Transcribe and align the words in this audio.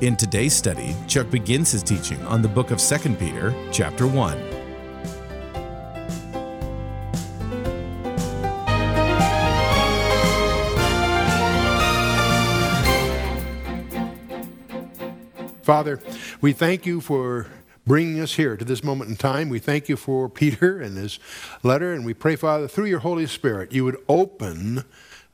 In 0.00 0.16
today's 0.16 0.54
study, 0.54 0.94
Chuck 1.06 1.30
begins 1.30 1.72
his 1.72 1.82
teaching 1.82 2.20
on 2.26 2.42
the 2.42 2.48
book 2.48 2.70
of 2.70 2.78
2 2.78 3.14
Peter, 3.14 3.54
chapter 3.72 4.06
1. 4.06 4.54
Father, 15.62 16.00
we 16.42 16.52
thank 16.52 16.84
you 16.84 17.00
for 17.00 17.46
bringing 17.86 18.20
us 18.20 18.34
here 18.34 18.56
to 18.56 18.64
this 18.64 18.84
moment 18.84 19.08
in 19.08 19.16
time. 19.16 19.48
We 19.48 19.58
thank 19.58 19.88
you 19.88 19.96
for 19.96 20.28
Peter 20.28 20.80
and 20.80 20.96
his 20.96 21.18
letter, 21.62 21.92
and 21.92 22.04
we 22.04 22.12
pray, 22.12 22.36
Father, 22.36 22.68
through 22.68 22.86
your 22.86 23.00
Holy 23.00 23.26
Spirit, 23.26 23.72
you 23.72 23.84
would 23.84 23.96
open 24.08 24.84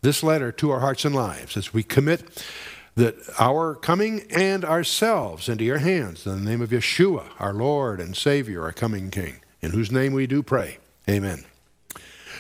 this 0.03 0.23
letter 0.23 0.53
to 0.53 0.71
our 0.71 0.81
hearts 0.81 1.05
and 1.05 1.15
lives 1.15 1.57
as 1.57 1.75
we 1.75 1.83
commit 1.83 2.45
that 2.95 3.17
our 3.39 3.75
coming 3.75 4.23
and 4.31 4.65
ourselves 4.65 5.49
into 5.49 5.65
your 5.65 5.79
hands 5.79 6.27
in 6.27 6.45
the 6.45 6.51
name 6.51 6.61
of 6.61 6.71
Yeshua, 6.71 7.25
our 7.39 7.55
Lord 7.55 8.01
and 8.01 8.17
Savior, 8.17 8.63
our 8.63 8.73
coming 8.73 9.11
King, 9.11 9.41
in 9.61 9.71
whose 9.71 9.91
name 9.93 10.13
we 10.13 10.27
do 10.27 10.43
pray. 10.43 10.79
Amen. 11.09 11.45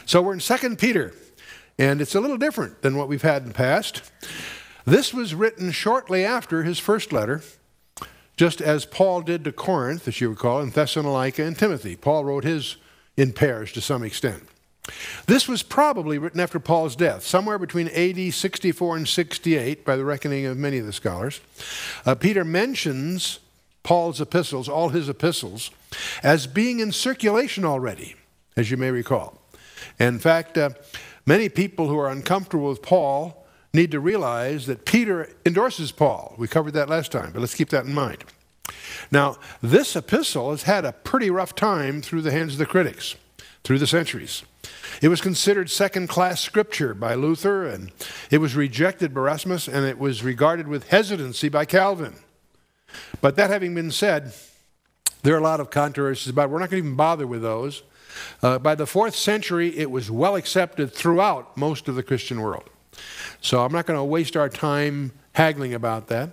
So 0.06 0.22
we're 0.22 0.34
in 0.34 0.40
2 0.40 0.76
Peter, 0.76 1.14
and 1.78 2.00
it's 2.00 2.14
a 2.14 2.20
little 2.20 2.38
different 2.38 2.82
than 2.82 2.96
what 2.96 3.08
we've 3.08 3.22
had 3.22 3.42
in 3.42 3.48
the 3.48 3.54
past. 3.54 4.10
This 4.84 5.14
was 5.14 5.34
written 5.34 5.70
shortly 5.70 6.24
after 6.24 6.62
his 6.62 6.78
first 6.78 7.12
letter 7.12 7.42
just 8.40 8.62
as 8.62 8.86
Paul 8.86 9.20
did 9.20 9.44
to 9.44 9.52
Corinth, 9.52 10.08
as 10.08 10.18
you 10.18 10.30
recall, 10.30 10.62
in 10.62 10.70
Thessalonica 10.70 11.44
and 11.44 11.58
Timothy. 11.58 11.94
Paul 11.94 12.24
wrote 12.24 12.44
his 12.44 12.76
in 13.14 13.34
pairs 13.34 13.70
to 13.72 13.82
some 13.82 14.02
extent. 14.02 14.44
This 15.26 15.48
was 15.48 15.62
probably 15.62 16.18
written 16.18 16.40
after 16.40 16.58
Paul's 16.58 16.96
death, 16.96 17.24
somewhere 17.24 17.58
between 17.58 17.88
AD 17.88 18.32
64 18.32 18.96
and 18.96 19.08
68, 19.08 19.84
by 19.84 19.96
the 19.96 20.04
reckoning 20.04 20.46
of 20.46 20.56
many 20.56 20.78
of 20.78 20.86
the 20.86 20.92
scholars. 20.92 21.40
Uh, 22.04 22.14
Peter 22.14 22.44
mentions 22.44 23.38
Paul's 23.82 24.20
epistles, 24.20 24.68
all 24.68 24.90
his 24.90 25.08
epistles, 25.08 25.70
as 26.22 26.46
being 26.46 26.80
in 26.80 26.92
circulation 26.92 27.64
already, 27.64 28.16
as 28.56 28.70
you 28.70 28.76
may 28.76 28.90
recall. 28.90 29.40
In 29.98 30.18
fact, 30.18 30.58
uh, 30.58 30.70
many 31.26 31.48
people 31.48 31.88
who 31.88 31.98
are 31.98 32.10
uncomfortable 32.10 32.68
with 32.68 32.82
Paul 32.82 33.46
need 33.72 33.90
to 33.92 34.00
realize 34.00 34.66
that 34.66 34.84
Peter 34.84 35.28
endorses 35.46 35.92
Paul. 35.92 36.34
We 36.36 36.48
covered 36.48 36.72
that 36.72 36.88
last 36.88 37.12
time, 37.12 37.30
but 37.32 37.40
let's 37.40 37.54
keep 37.54 37.70
that 37.70 37.84
in 37.86 37.94
mind. 37.94 38.24
Now, 39.10 39.36
this 39.62 39.96
epistle 39.96 40.50
has 40.50 40.64
had 40.64 40.84
a 40.84 40.92
pretty 40.92 41.30
rough 41.30 41.54
time 41.54 42.02
through 42.02 42.22
the 42.22 42.30
hands 42.30 42.52
of 42.52 42.58
the 42.58 42.66
critics, 42.66 43.16
through 43.64 43.78
the 43.78 43.86
centuries. 43.86 44.42
It 45.00 45.08
was 45.08 45.20
considered 45.20 45.70
second 45.70 46.08
class 46.08 46.40
scripture 46.40 46.94
by 46.94 47.14
Luther, 47.14 47.66
and 47.66 47.92
it 48.30 48.38
was 48.38 48.54
rejected 48.54 49.14
by 49.14 49.20
Erasmus, 49.20 49.68
and 49.68 49.86
it 49.86 49.98
was 49.98 50.22
regarded 50.22 50.68
with 50.68 50.88
hesitancy 50.88 51.48
by 51.48 51.64
Calvin. 51.64 52.14
But 53.20 53.36
that 53.36 53.50
having 53.50 53.74
been 53.74 53.90
said, 53.90 54.32
there 55.22 55.34
are 55.34 55.38
a 55.38 55.42
lot 55.42 55.60
of 55.60 55.70
controversies 55.70 56.30
about 56.30 56.44
it. 56.44 56.50
We're 56.50 56.58
not 56.58 56.70
going 56.70 56.82
to 56.82 56.86
even 56.86 56.96
bother 56.96 57.26
with 57.26 57.42
those. 57.42 57.82
Uh, 58.42 58.58
by 58.58 58.74
the 58.74 58.86
fourth 58.86 59.14
century, 59.14 59.76
it 59.78 59.90
was 59.90 60.10
well 60.10 60.36
accepted 60.36 60.92
throughout 60.92 61.56
most 61.56 61.88
of 61.88 61.94
the 61.94 62.02
Christian 62.02 62.40
world. 62.40 62.68
So 63.40 63.64
I'm 63.64 63.72
not 63.72 63.86
going 63.86 63.98
to 63.98 64.04
waste 64.04 64.36
our 64.36 64.48
time 64.48 65.12
haggling 65.32 65.74
about 65.74 66.08
that. 66.08 66.30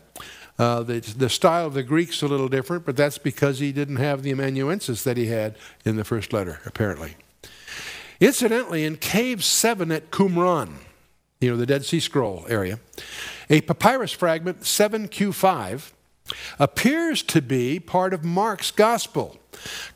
Uh, 0.58 0.82
the, 0.82 1.00
the 1.00 1.30
style 1.30 1.68
of 1.68 1.76
the 1.76 1.84
Greek's 1.84 2.24
a 2.24 2.28
little 2.28 2.50
different, 2.50 2.86
but 2.86 2.98
that's 2.98 3.20
because 3.20 3.60
he 3.60 3.72
didn't 3.72 3.98
have 3.98 4.24
the 4.24 4.32
amanuensis 4.32 5.04
that 5.04 5.16
he 5.16 5.28
had 5.28 5.56
in 5.86 5.98
the 5.98 6.04
first 6.04 6.34
letter, 6.34 6.60
apparently. 6.66 7.16
Incidentally, 8.20 8.84
in 8.84 8.98
Cave 8.98 9.44
7 9.44 9.92
at 9.92 10.10
Qumran, 10.12 10.70
you 11.40 11.52
know, 11.52 11.58
the 11.58 11.66
Dead 11.66 11.86
Sea 11.86 12.00
Scroll 12.00 12.46
area, 12.50 12.80
a 13.50 13.62
papyrus 13.62 14.12
fragment, 14.12 14.62
7Q5, 14.62 15.92
appears 16.60 17.22
to 17.24 17.42
be 17.42 17.80
part 17.80 18.14
of 18.14 18.24
Mark's 18.24 18.72
Gospel, 18.72 19.38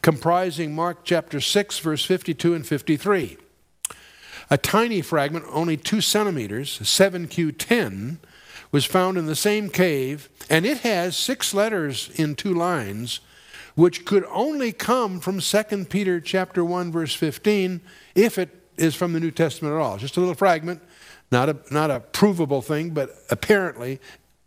comprising 0.02 0.74
Mark 0.74 1.00
chapter 1.04 1.42
6, 1.42 1.80
verse 1.80 2.06
52 2.06 2.54
and 2.54 2.66
53. 2.66 3.38
A 4.50 4.58
tiny 4.58 5.02
fragment, 5.02 5.46
only 5.50 5.78
two 5.78 6.02
centimeters, 6.02 6.80
7Q10, 6.80 8.18
was 8.72 8.86
found 8.86 9.18
in 9.18 9.26
the 9.26 9.36
same 9.36 9.70
cave, 9.70 10.30
and 10.50 10.66
it 10.66 10.80
has 10.80 11.18
six 11.18 11.54
letters 11.54 12.10
in 12.16 12.36
two 12.36 12.54
lines, 12.54 13.20
which 13.76 14.06
could 14.06 14.26
only 14.30 14.72
come 14.72 15.20
from 15.20 15.40
2 15.40 15.86
Peter 15.86 16.20
chapter 16.20 16.64
1, 16.64 16.92
verse 16.92 17.14
15, 17.14 17.82
if 18.16 18.38
it 18.38 18.50
is 18.78 18.96
from 18.96 19.14
the 19.14 19.20
New 19.20 19.32
Testament 19.32 19.74
at 19.76 19.80
all. 19.80 19.98
Just 19.98 20.18
a 20.18 20.20
little 20.20 20.36
fragment, 20.36 20.82
not 21.32 21.50
a, 21.50 21.58
not 21.72 21.92
a 21.92 22.00
provable 22.00 22.62
thing, 22.62 22.92
but 22.92 23.10
apparently 23.30 24.00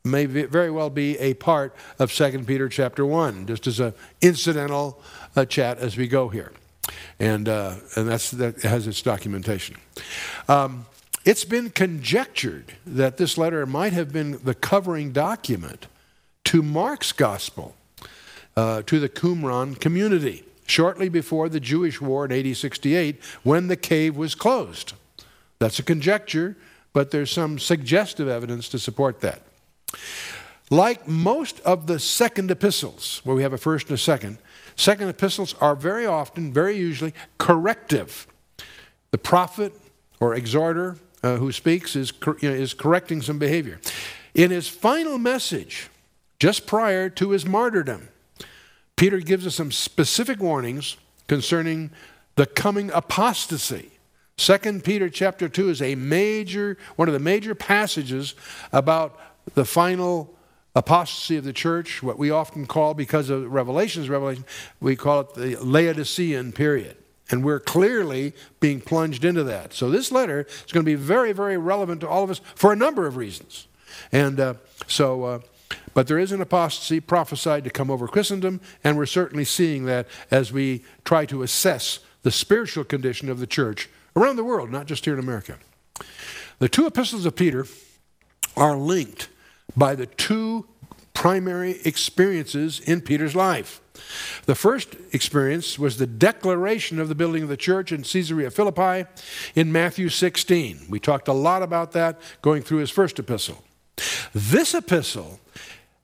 may 0.05 0.27
very 0.27 0.71
well 0.71 0.91
be 0.91 1.19
a 1.19 1.35
part 1.35 1.75
of 1.99 2.13
2 2.13 2.45
Peter 2.45 2.69
chapter 2.69 3.07
1, 3.07 3.47
just 3.47 3.67
as 3.67 3.81
an 3.81 3.95
incidental 4.21 5.01
uh, 5.35 5.45
chat 5.45 5.79
as 5.79 5.97
we 5.97 6.07
go 6.07 6.29
here 6.29 6.53
and, 7.19 7.49
uh, 7.49 7.77
and 7.97 8.09
that's, 8.09 8.31
that 8.33 8.63
has 8.63 8.87
its 8.87 9.03
documentation. 9.03 9.77
Um, 10.49 10.87
it's 11.25 11.45
been 11.45 11.71
conjectured 11.71 12.75
that 12.87 13.17
this 13.17 13.39
letter 13.39 13.67
might 13.67 13.93
have 13.93 14.13
been 14.13 14.41
the 14.45 14.55
covering 14.55 15.13
document 15.13 15.87
to 16.45 16.63
Mark's 16.63 17.13
gospel 17.13 17.75
uh, 18.57 18.83
to 18.83 19.01
the 19.01 19.09
Qumran 19.09 19.79
community 19.81 20.45
shortly 20.67 21.09
before 21.09 21.49
the 21.49 21.61
Jewish 21.61 22.01
war 22.01 22.25
in 22.25 22.33
AD 22.33 22.57
68 22.57 23.21
when 23.43 23.69
the 23.69 23.77
cave 23.77 24.17
was 24.17 24.35
closed. 24.35 24.95
That's 25.59 25.79
a 25.79 25.83
conjecture, 25.83 26.57
but 26.93 27.11
there's 27.11 27.31
some 27.31 27.59
suggestive 27.59 28.29
evidence 28.29 28.69
to 28.71 28.79
support 28.79 29.21
that. 29.21 29.43
Like 30.71 31.07
most 31.07 31.61
of 31.61 31.87
the 31.87 31.99
second 31.99 32.51
epistles, 32.51 33.21
where 33.25 33.37
we 33.37 33.43
have 33.43 33.53
a 33.53 33.59
first 33.59 33.89
and 33.89 33.95
a 33.95 33.99
second, 33.99 34.39
Second 34.77 35.09
epistles 35.09 35.55
are 35.61 35.77
very 35.77 36.07
often, 36.07 36.53
very 36.53 36.77
usually, 36.77 37.15
corrective. 37.39 38.27
The 39.11 39.19
prophet 39.19 39.73
or 40.21 40.35
exhorter 40.35 40.97
uh, 41.23 41.37
who 41.37 41.53
speaks 41.53 41.95
is, 41.95 42.13
you 42.41 42.49
know, 42.49 42.55
is 42.55 42.75
correcting 42.75 43.23
some 43.23 43.39
behavior. 43.39 43.81
In 44.35 44.51
his 44.51 44.69
final 44.69 45.19
message, 45.19 45.89
just 46.41 46.67
prior 46.67 47.09
to 47.11 47.31
his 47.31 47.47
martyrdom, 47.47 48.09
Peter 48.97 49.19
gives 49.19 49.47
us 49.47 49.55
some 49.55 49.73
specific 49.73 50.41
warnings 50.41 50.97
concerning 51.27 51.91
the 52.37 52.47
coming 52.47 52.91
apostasy. 52.93 53.91
Second 54.37 54.85
Peter 54.85 55.09
chapter 55.09 55.49
2 55.49 55.71
is 55.71 55.83
a 55.83 55.95
major, 55.95 56.77
one 56.97 57.09
of 57.09 57.15
the 57.15 57.21
major 57.21 57.55
passages 57.55 58.35
about 58.73 59.19
the 59.55 59.65
final 59.65 60.35
apostasy 60.75 61.37
of 61.37 61.45
the 61.45 61.53
church, 61.53 62.03
what 62.03 62.19
we 62.19 62.31
often 62.31 62.67
call, 62.67 62.95
because 62.95 63.31
of 63.31 63.53
Revelation's 63.53 64.09
revelation, 64.09 64.45
we 64.81 64.97
call 64.97 65.21
it 65.21 65.35
the 65.35 65.57
Laodicean 65.57 66.53
period. 66.53 66.97
And 67.31 67.45
we're 67.45 67.61
clearly 67.61 68.35
being 68.61 68.81
plunged 68.81 69.25
into 69.25 69.45
that. 69.45 69.73
So 69.73 69.89
this 69.89 70.13
letter 70.13 70.47
is 70.67 70.73
going 70.73 70.85
to 70.85 70.91
be 70.91 70.97
very, 70.97 71.33
very 71.33 71.57
relevant 71.57 72.01
to 72.03 72.09
all 72.09 72.25
of 72.25 72.31
us 72.31 72.41
for 72.55 72.73
a 72.73 72.77
number 72.77 73.07
of 73.07 73.17
reasons. 73.17 73.67
And 74.13 74.39
uh, 74.39 74.55
so, 74.89 75.25
uh, 75.25 75.39
but 75.95 76.07
there 76.07 76.19
is 76.19 76.33
an 76.33 76.41
apostasy 76.41 77.01
prophesied 77.01 77.65
to 77.65 77.71
come 77.71 77.91
over 77.91 78.07
Christendom, 78.07 78.61
and 78.83 78.97
we're 78.97 79.07
certainly 79.07 79.45
seeing 79.45 79.87
that 79.87 80.07
as 80.31 80.53
we 80.53 80.85
try 81.05 81.25
to 81.27 81.43
assess 81.43 82.01
the 82.23 82.31
spiritual 82.31 82.85
condition 82.85 83.29
of 83.29 83.39
the 83.39 83.47
church 83.47 83.89
around 84.17 84.37
the 84.37 84.45
world, 84.45 84.71
not 84.71 84.87
just 84.87 85.05
here 85.05 85.15
in 85.15 85.21
America. 85.21 85.59
The 86.59 86.69
two 86.69 86.87
epistles 86.87 87.27
of 87.27 87.37
Peter 87.37 87.67
are 88.57 88.77
linked 88.77 89.29
by 89.77 89.95
the 89.95 90.07
two 90.07 90.67
primary 91.13 91.81
experiences 91.85 92.81
in 92.81 93.01
Peter's 93.01 93.37
life. 93.37 93.81
The 94.47 94.55
first 94.55 94.97
experience 95.13 95.79
was 95.79 95.97
the 95.97 96.07
declaration 96.07 96.99
of 96.99 97.09
the 97.09 97.15
building 97.15 97.45
of 97.45 97.49
the 97.49 97.57
church 97.57 97.93
in 97.93 98.03
Caesarea 98.03 98.51
Philippi 98.51 99.09
in 99.55 99.73
Matthew 99.73 100.09
16. 100.09 100.87
We 100.91 100.99
talked 100.99 101.29
a 101.29 101.33
lot 101.33 101.63
about 101.63 101.93
that 101.93 102.21
going 102.43 102.63
through 102.63 102.79
his 102.79 102.91
first 102.91 103.19
epistle. 103.19 103.63
This 104.35 104.75
epistle 104.75 105.41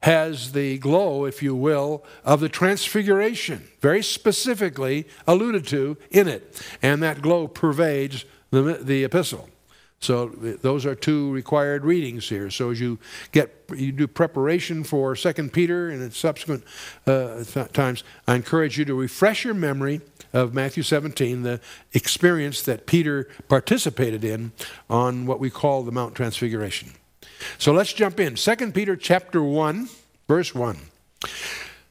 has 0.03 0.53
the 0.53 0.79
glow, 0.79 1.27
if 1.27 1.43
you 1.43 1.55
will, 1.55 2.05
of 2.25 2.41
the 2.41 2.49
transfiguration, 2.49 3.69
very 3.81 4.03
specifically 4.03 5.07
alluded 5.27 5.67
to 5.67 5.97
in 6.11 6.27
it. 6.27 6.63
And 6.83 7.03
that 7.03 7.21
glow 7.21 7.49
pervades 7.49 8.25
the, 8.51 8.79
the 8.81 9.05
epistle. 9.05 9.49
So 10.01 10.29
those 10.29 10.87
are 10.87 10.95
two 10.95 11.31
required 11.31 11.85
readings 11.85 12.27
here. 12.27 12.51
So 12.51 12.71
as 12.71 12.81
you 12.81 12.99
get 13.33 13.55
you 13.77 13.93
do 13.93 14.09
preparation 14.09 14.83
for 14.83 15.15
Second 15.15 15.53
Peter 15.53 15.91
and 15.91 16.03
its 16.03 16.17
subsequent 16.17 16.65
uh, 17.07 17.45
th- 17.45 17.71
times, 17.73 18.03
I 18.27 18.35
encourage 18.35 18.79
you 18.79 18.87
to 18.87 18.95
refresh 18.95 19.45
your 19.45 19.53
memory 19.53 20.01
of 20.33 20.55
Matthew 20.55 20.83
17, 20.83 21.43
the 21.43 21.61
experience 21.93 22.63
that 22.63 22.87
Peter 22.87 23.29
participated 23.49 24.25
in 24.25 24.53
on 24.89 25.27
what 25.27 25.39
we 25.39 25.51
call 25.51 25.83
the 25.83 25.93
Mount 25.93 26.15
Transfiguration. 26.15 26.93
So 27.59 27.73
let's 27.73 27.93
jump 27.93 28.21
in. 28.21 28.37
Second 28.37 28.75
Peter 28.75 28.97
chapter 28.97 29.43
1, 29.43 29.89
verse 30.29 30.55
1. 30.55 30.79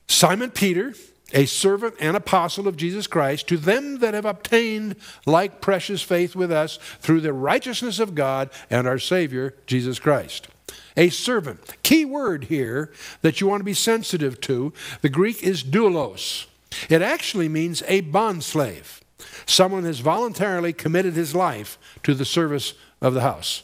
Simon 0.07 0.51
Peter 0.51 0.93
a 1.33 1.45
servant 1.45 1.95
and 1.99 2.17
apostle 2.17 2.67
of 2.67 2.77
Jesus 2.77 3.07
Christ, 3.07 3.47
to 3.47 3.57
them 3.57 3.99
that 3.99 4.13
have 4.13 4.25
obtained 4.25 4.95
like 5.25 5.61
precious 5.61 6.01
faith 6.01 6.35
with 6.35 6.51
us 6.51 6.77
through 6.99 7.21
the 7.21 7.33
righteousness 7.33 7.99
of 7.99 8.15
God 8.15 8.49
and 8.69 8.87
our 8.87 8.99
Savior, 8.99 9.55
Jesus 9.67 9.99
Christ. 9.99 10.47
A 10.97 11.09
servant. 11.09 11.59
Key 11.83 12.05
word 12.05 12.45
here 12.45 12.91
that 13.21 13.39
you 13.39 13.47
want 13.47 13.61
to 13.61 13.65
be 13.65 13.73
sensitive 13.73 14.41
to. 14.41 14.73
The 15.01 15.09
Greek 15.09 15.43
is 15.43 15.63
doulos. 15.63 16.45
It 16.89 17.01
actually 17.01 17.49
means 17.49 17.83
a 17.87 18.01
bondslave. 18.01 19.01
Someone 19.45 19.83
has 19.85 19.99
voluntarily 19.99 20.73
committed 20.73 21.13
his 21.13 21.35
life 21.35 21.77
to 22.03 22.13
the 22.13 22.25
service 22.25 22.73
of 23.01 23.13
the 23.13 23.21
house. 23.21 23.63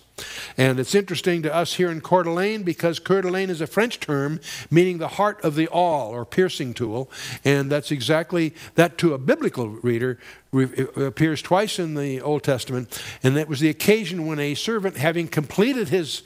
And 0.58 0.80
it's 0.80 0.96
interesting 0.96 1.42
to 1.44 1.54
us 1.54 1.74
here 1.74 1.90
in 1.90 2.02
Coeur 2.02 2.24
d'Alene 2.24 2.64
because 2.64 3.00
Coeur 3.00 3.22
d'Alene 3.22 3.50
is 3.50 3.62
a 3.62 3.68
French 3.68 4.00
term 4.00 4.40
meaning 4.72 4.98
the 4.98 5.10
heart 5.10 5.44
of 5.44 5.56
the 5.56 5.68
awl 5.68 6.10
or 6.10 6.26
piercing 6.26 6.74
tool. 6.74 7.12
And 7.44 7.72
that's 7.72 7.92
exactly 7.92 8.54
that 8.76 8.98
to 9.00 9.14
a 9.14 9.18
biblical 9.18 9.68
reader 9.68 10.18
appears 10.54 11.42
twice 11.42 11.80
in 11.80 11.96
the 11.96 12.22
Old 12.22 12.44
Testament. 12.44 13.02
And 13.24 13.36
that 13.36 13.50
was 13.50 13.60
the 13.60 13.70
occasion 13.70 14.26
when 14.26 14.40
a 14.40 14.56
servant, 14.56 14.98
having 14.98 15.28
completed 15.28 15.90
his 15.90 16.24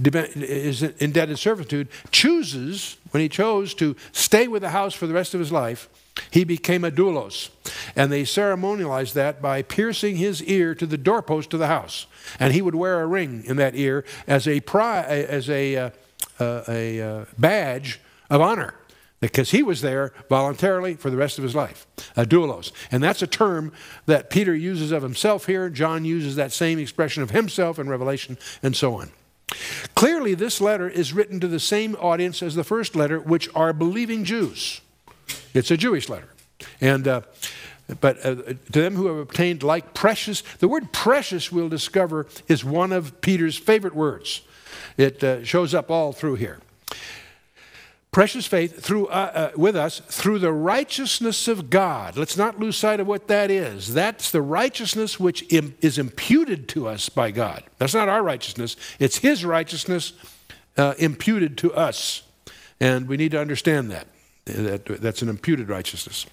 is 0.00 0.82
indebted 0.82 1.38
servitude, 1.38 1.88
chooses, 2.12 2.98
when 3.10 3.20
he 3.20 3.28
chose 3.28 3.74
to 3.74 3.96
stay 4.12 4.46
with 4.46 4.62
the 4.62 4.70
house 4.70 4.94
for 4.94 5.06
the 5.06 5.14
rest 5.14 5.34
of 5.34 5.40
his 5.40 5.50
life, 5.50 5.88
he 6.30 6.44
became 6.44 6.84
a 6.84 6.90
doulos. 6.90 7.50
And 7.94 8.10
they 8.10 8.22
ceremonialized 8.22 9.12
that 9.14 9.42
by 9.42 9.62
piercing 9.62 10.16
his 10.16 10.42
ear 10.44 10.74
to 10.74 10.86
the 10.86 10.98
doorpost 10.98 11.52
of 11.54 11.60
the 11.60 11.66
house. 11.66 12.06
And 12.38 12.52
he 12.52 12.62
would 12.62 12.74
wear 12.74 13.00
a 13.00 13.06
ring 13.06 13.44
in 13.44 13.56
that 13.56 13.74
ear 13.74 14.04
as 14.26 14.46
a, 14.46 14.60
pri- 14.60 15.04
as 15.04 15.48
a, 15.50 15.76
uh, 15.76 15.90
uh, 16.40 16.62
a 16.68 17.00
uh, 17.00 17.24
badge 17.38 18.00
of 18.30 18.40
honor 18.40 18.74
because 19.20 19.50
he 19.50 19.62
was 19.62 19.80
there 19.80 20.12
voluntarily 20.28 20.94
for 20.94 21.10
the 21.10 21.16
rest 21.16 21.38
of 21.38 21.44
his 21.44 21.54
life, 21.54 21.86
a 22.16 22.24
doulos. 22.24 22.72
And 22.90 23.02
that's 23.02 23.22
a 23.22 23.26
term 23.26 23.72
that 24.06 24.30
Peter 24.30 24.54
uses 24.54 24.92
of 24.92 25.02
himself 25.02 25.46
here. 25.46 25.68
John 25.68 26.04
uses 26.04 26.36
that 26.36 26.52
same 26.52 26.78
expression 26.78 27.22
of 27.22 27.30
himself 27.30 27.78
in 27.78 27.88
Revelation, 27.88 28.38
and 28.62 28.76
so 28.76 28.94
on. 28.94 29.10
Clearly, 29.94 30.34
this 30.34 30.60
letter 30.60 30.88
is 30.88 31.12
written 31.12 31.40
to 31.40 31.48
the 31.48 31.60
same 31.60 31.96
audience 31.96 32.42
as 32.42 32.54
the 32.54 32.64
first 32.64 32.94
letter, 32.94 33.18
which 33.18 33.48
are 33.54 33.72
believing 33.72 34.24
Jews. 34.24 34.80
It's 35.54 35.70
a 35.70 35.76
Jewish 35.76 36.08
letter. 36.08 36.28
And, 36.80 37.06
uh, 37.06 37.20
but 38.00 38.24
uh, 38.24 38.34
to 38.34 38.54
them 38.80 38.94
who 38.94 39.06
have 39.06 39.16
obtained 39.16 39.62
like 39.62 39.94
precious, 39.94 40.42
the 40.58 40.68
word 40.68 40.92
precious, 40.92 41.50
we'll 41.50 41.68
discover, 41.68 42.26
is 42.48 42.64
one 42.64 42.92
of 42.92 43.20
Peter's 43.20 43.56
favorite 43.56 43.94
words. 43.94 44.42
It 44.96 45.22
uh, 45.22 45.44
shows 45.44 45.74
up 45.74 45.90
all 45.90 46.12
through 46.12 46.36
here. 46.36 46.58
Precious 48.10 48.46
faith 48.46 48.82
through, 48.82 49.06
uh, 49.08 49.10
uh, 49.10 49.50
with 49.56 49.76
us 49.76 50.00
through 50.00 50.38
the 50.38 50.52
righteousness 50.52 51.46
of 51.46 51.68
God. 51.68 52.16
Let's 52.16 52.36
not 52.36 52.58
lose 52.58 52.76
sight 52.76 53.00
of 53.00 53.06
what 53.06 53.28
that 53.28 53.50
is. 53.50 53.92
That's 53.92 54.30
the 54.30 54.40
righteousness 54.40 55.20
which 55.20 55.44
Im- 55.52 55.76
is 55.82 55.98
imputed 55.98 56.68
to 56.70 56.88
us 56.88 57.10
by 57.10 57.30
God. 57.30 57.64
That's 57.76 57.94
not 57.94 58.08
our 58.08 58.22
righteousness, 58.22 58.76
it's 58.98 59.18
His 59.18 59.44
righteousness 59.44 60.14
uh, 60.76 60.94
imputed 60.98 61.58
to 61.58 61.74
us. 61.74 62.22
And 62.80 63.08
we 63.08 63.16
need 63.16 63.32
to 63.32 63.40
understand 63.40 63.90
that. 63.90 64.06
That, 64.48 64.84
that's 65.00 65.22
an 65.22 65.28
imputed 65.28 65.68
righteousness. 65.68 66.26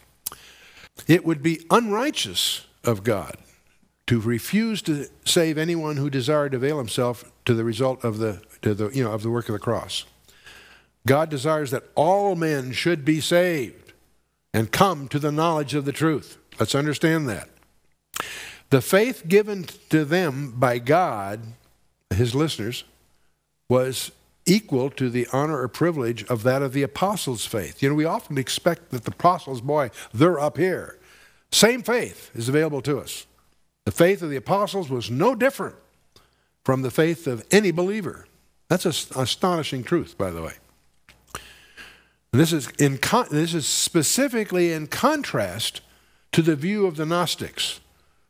It 1.08 1.26
would 1.26 1.44
be 1.44 1.66
unrighteous 1.70 2.66
of 2.84 3.04
God 3.04 3.38
to 4.08 4.20
refuse 4.20 4.82
to 4.84 5.08
save 5.26 5.58
anyone 5.58 5.98
who 5.98 6.10
desired 6.10 6.52
to 6.52 6.58
avail 6.58 6.78
himself 6.78 7.32
to 7.46 7.54
the 7.54 7.64
result 7.64 8.04
of 8.04 8.20
the, 8.20 8.42
the, 8.62 8.90
you 8.94 9.04
know, 9.04 9.12
of 9.12 9.24
the 9.24 9.30
work 9.30 9.50
of 9.50 9.54
the 9.54 9.60
cross. 9.60 10.06
God 11.08 11.30
desires 11.30 11.72
that 11.72 11.84
all 11.96 12.36
men 12.36 12.72
should 12.72 13.06
be 13.06 13.20
saved 13.20 13.94
and 14.54 14.72
come 14.72 15.08
to 15.10 15.20
the 15.20 15.32
knowledge 15.32 15.74
of 15.74 15.86
the 15.86 15.92
truth. 15.92 16.38
Let's 16.60 16.76
understand 16.76 17.28
that. 17.30 17.50
The 18.70 18.82
faith 18.82 19.28
given 19.28 19.66
to 19.90 20.06
them 20.06 20.54
by 20.56 20.80
God, 20.80 21.42
his 22.10 22.34
listeners, 22.34 22.84
was 23.70 24.12
equal 24.46 24.90
to 24.92 25.10
the 25.10 25.28
honor 25.34 25.62
or 25.62 25.68
privilege 25.68 26.24
of 26.26 26.44
that 26.44 26.62
of 26.62 26.74
the 26.74 26.84
apostles' 26.84 27.46
faith. 27.46 27.82
You 27.82 27.90
know, 27.90 27.96
we 27.96 28.06
often 28.06 28.38
expect 28.38 28.92
that 28.92 29.04
the 29.04 29.12
apostles, 29.12 29.62
boy, 29.62 29.90
they're 30.14 30.40
up 30.40 30.58
here. 30.58 31.00
Same 31.52 31.82
faith 31.82 32.32
is 32.36 32.50
available 32.50 32.82
to 32.82 33.00
us. 33.00 33.26
The 33.86 33.92
faith 33.92 34.22
of 34.22 34.30
the 34.30 34.36
apostles 34.36 34.90
was 34.90 35.10
no 35.10 35.36
different 35.36 35.76
from 36.64 36.82
the 36.82 36.92
faith 36.92 37.28
of 37.28 37.46
any 37.52 37.72
believer. 37.72 38.28
That's 38.68 38.86
an 38.86 39.22
astonishing 39.22 39.84
truth, 39.84 40.18
by 40.18 40.32
the 40.32 40.42
way. 40.42 40.54
This 42.32 42.52
is, 42.52 42.68
in 42.80 43.00
this 43.32 43.54
is 43.54 43.66
specifically 43.66 44.74
in 44.74 44.88
contrast 44.88 45.82
to 46.34 46.42
the 46.42 46.56
view 46.56 46.86
of 46.86 46.98
the 46.98 47.06
Gnostics. 47.06 47.80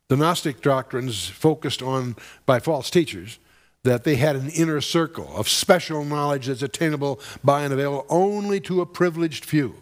The 0.09 0.17
Gnostic 0.17 0.61
doctrines 0.61 1.27
focused 1.27 1.81
on 1.81 2.15
by 2.45 2.59
false 2.59 2.91
teachers 2.91 3.39
that 3.85 4.03
they 4.03 4.15
had 4.15 4.35
an 4.35 4.49
inner 4.49 4.81
circle 4.81 5.31
of 5.35 5.47
special 5.47 6.03
knowledge 6.03 6.47
that's 6.47 6.63
attainable 6.63 7.19
by 7.43 7.63
and 7.63 7.71
available 7.71 8.05
only 8.09 8.59
to 8.59 8.81
a 8.81 8.85
privileged 8.85 9.45
few. 9.45 9.75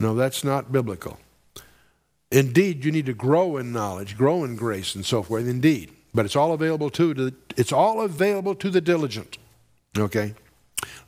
No, 0.00 0.14
that's 0.14 0.42
not 0.42 0.72
biblical. 0.72 1.18
Indeed, 2.32 2.84
you 2.84 2.90
need 2.90 3.06
to 3.06 3.14
grow 3.14 3.56
in 3.56 3.72
knowledge, 3.72 4.16
grow 4.16 4.42
in 4.42 4.56
grace, 4.56 4.96
and 4.96 5.06
so 5.06 5.22
forth. 5.22 5.46
Indeed, 5.46 5.92
but 6.12 6.24
it's 6.24 6.34
all 6.34 6.52
available 6.52 6.90
to 6.90 7.14
the, 7.14 7.34
it's 7.56 7.72
all 7.72 8.00
available 8.00 8.56
to 8.56 8.70
the 8.70 8.80
diligent. 8.80 9.38
Okay. 9.96 10.34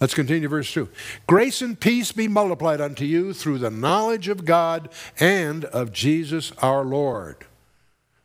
Let's 0.01 0.15
continue 0.15 0.49
verse 0.49 0.73
2. 0.73 0.89
Grace 1.27 1.63
and 1.63 1.79
peace 1.79 2.13
be 2.13 2.29
multiplied 2.29 2.81
unto 2.81 3.05
you 3.05 3.33
through 3.33 3.59
the 3.59 3.71
knowledge 3.71 4.29
of 4.29 4.45
God 4.45 4.89
and 5.19 5.65
of 5.67 5.93
Jesus 5.93 6.53
our 6.59 6.85
Lord. 6.85 7.45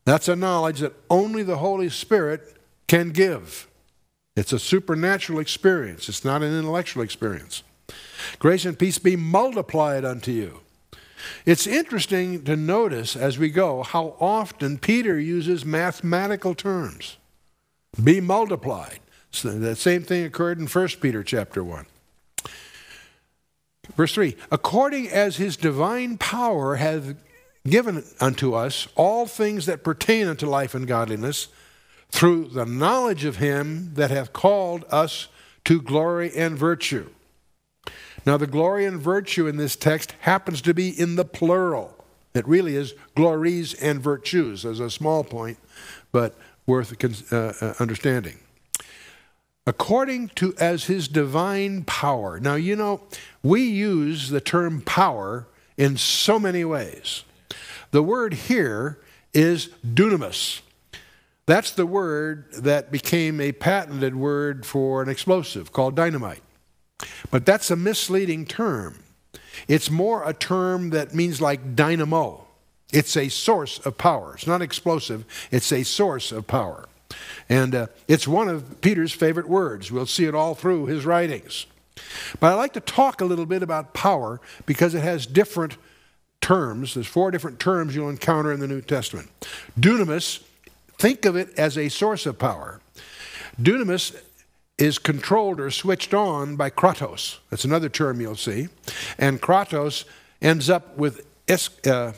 That's 0.06 0.28
a 0.28 0.36
knowledge 0.36 0.80
that 0.82 0.94
only 1.10 1.44
the 1.44 1.58
Holy 1.58 1.90
Spirit 1.90 2.57
can 2.88 3.10
give. 3.10 3.68
It's 4.36 4.54
a 4.54 4.60
supernatural 4.60 5.40
experience, 5.40 6.10
it's 6.10 6.24
not 6.24 6.44
an 6.44 6.58
intellectual 6.58 7.04
experience. 7.04 7.64
Grace 8.40 8.66
and 8.66 8.78
peace 8.78 9.00
be 9.00 9.16
multiplied 9.16 10.06
unto 10.06 10.32
you. 10.32 10.60
It's 11.46 11.66
interesting 11.66 12.44
to 12.44 12.56
notice 12.56 13.16
as 13.16 13.40
we 13.40 13.50
go 13.50 13.84
how 13.84 14.16
often 14.20 14.78
Peter 14.78 15.20
uses 15.20 15.66
mathematical 15.66 16.54
terms. 16.54 17.18
Be 18.02 18.22
multiplied. 18.22 19.00
So 19.32 19.50
that 19.50 19.78
same 19.78 20.04
thing 20.04 20.26
occurred 20.26 20.60
in 20.60 20.68
1 20.68 20.88
Peter 21.02 21.24
chapter 21.24 21.64
1. 21.64 21.86
Verse 23.96 24.14
3 24.14 24.36
According 24.52 25.10
as 25.10 25.38
his 25.38 25.58
divine 25.58 26.18
power 26.18 26.76
hath 26.76 27.16
given 27.68 28.04
unto 28.20 28.54
us 28.54 28.88
all 28.96 29.26
things 29.26 29.66
that 29.66 29.84
pertain 29.84 30.28
unto 30.28 30.46
life 30.46 30.76
and 30.76 30.88
godliness 30.88 31.48
through 32.10 32.48
the 32.50 32.66
knowledge 32.66 33.26
of 33.26 33.38
him 33.38 33.94
that 33.96 34.12
hath 34.12 34.34
called 34.34 34.86
us 34.90 35.28
to 35.66 35.82
glory 35.82 36.32
and 36.36 36.58
virtue. 36.58 37.10
Now, 38.26 38.38
the 38.38 38.48
glory 38.48 38.86
and 38.86 39.00
virtue 39.00 39.48
in 39.48 39.58
this 39.58 39.76
text 39.76 40.14
happens 40.22 40.62
to 40.64 40.74
be 40.74 40.90
in 40.90 41.16
the 41.16 41.26
plural. 41.26 41.94
It 42.34 42.48
really 42.48 42.76
is 42.76 42.94
glories 43.16 43.74
and 43.74 44.02
virtues 44.02 44.66
as 44.66 44.80
a 44.80 44.90
small 44.90 45.24
point, 45.24 45.58
but 46.12 46.36
worth 46.66 46.94
uh, 47.32 47.54
uh, 47.62 47.74
understanding. 47.80 48.38
According 49.66 50.30
to 50.36 50.54
as 50.60 50.86
his 50.86 51.08
divine 51.08 51.84
power. 51.84 52.40
Now, 52.40 52.56
you 52.56 52.76
know, 52.76 53.02
we 53.44 53.64
use 53.64 54.30
the 54.30 54.42
term 54.42 54.82
power 54.82 55.48
in 55.78 55.98
so 55.98 56.40
many 56.40 56.64
ways. 56.64 57.24
The 57.92 58.04
word 58.04 58.34
here 58.34 59.00
is 59.34 59.70
dunamis. 59.86 60.62
That's 61.48 61.72
the 61.72 61.86
word 61.86 62.52
that 62.52 62.92
became 62.92 63.40
a 63.40 63.54
patented 63.54 64.16
word 64.16 64.66
for 64.66 65.02
an 65.02 65.08
explosive 65.08 65.72
called 65.72 65.96
dynamite. 65.96 66.44
But 67.32 67.46
that's 67.46 67.72
a 67.72 67.78
misleading 67.78 68.46
term. 68.46 69.00
It's 69.68 69.90
more 69.90 70.28
a 70.28 70.34
term 70.34 70.90
that 70.92 71.16
means 71.16 71.42
like 71.42 71.74
dynamo. 71.74 72.46
It's 72.92 73.16
a 73.16 73.30
source 73.30 73.80
of 73.80 73.98
power. 73.98 74.36
It's 74.36 74.46
not 74.46 74.62
explosive, 74.62 75.26
it's 75.50 75.72
a 75.72 75.84
source 75.84 76.34
of 76.34 76.48
power. 76.48 76.88
And 77.48 77.74
uh, 77.74 77.88
it's 78.10 78.28
one 78.28 78.50
of 78.50 78.82
Peter's 78.82 79.14
favorite 79.14 79.48
words. 79.48 79.90
We'll 79.90 80.06
see 80.06 80.26
it 80.26 80.36
all 80.36 80.54
through 80.54 80.88
his 80.88 81.06
writings. 81.06 81.66
But 82.42 82.52
I'd 82.52 82.56
like 82.56 82.74
to 82.74 82.82
talk 82.82 83.22
a 83.22 83.26
little 83.26 83.46
bit 83.46 83.64
about 83.64 83.94
power 83.94 84.42
because 84.66 84.94
it 84.94 85.02
has 85.02 85.26
different 85.26 85.78
terms. 86.42 86.94
There's 86.94 87.08
four 87.08 87.32
different 87.32 87.62
terms 87.62 87.96
you'll 87.96 88.10
encounter 88.10 88.52
in 88.52 88.60
the 88.60 88.68
New 88.68 88.82
Testament. 88.82 89.30
Dunamis 89.80 90.44
Think 90.98 91.26
of 91.26 91.36
it 91.36 91.58
as 91.58 91.78
a 91.78 91.90
source 91.90 92.26
of 92.26 92.40
power. 92.40 92.82
Dunamis 93.62 94.16
is 94.78 95.00
controlled 95.00 95.60
or 95.60 95.72
switched 95.72 96.14
on 96.14 96.56
by 96.56 96.70
kratos. 96.70 97.38
That's 97.50 97.66
another 97.66 97.90
term 97.90 98.22
you'll 98.22 98.36
see. 98.36 98.68
And 99.18 99.42
kratos 99.42 100.06
ends 100.42 100.70
up 100.70 100.98
with 100.98 101.26
is, 101.48 101.70
uh, 101.86 102.14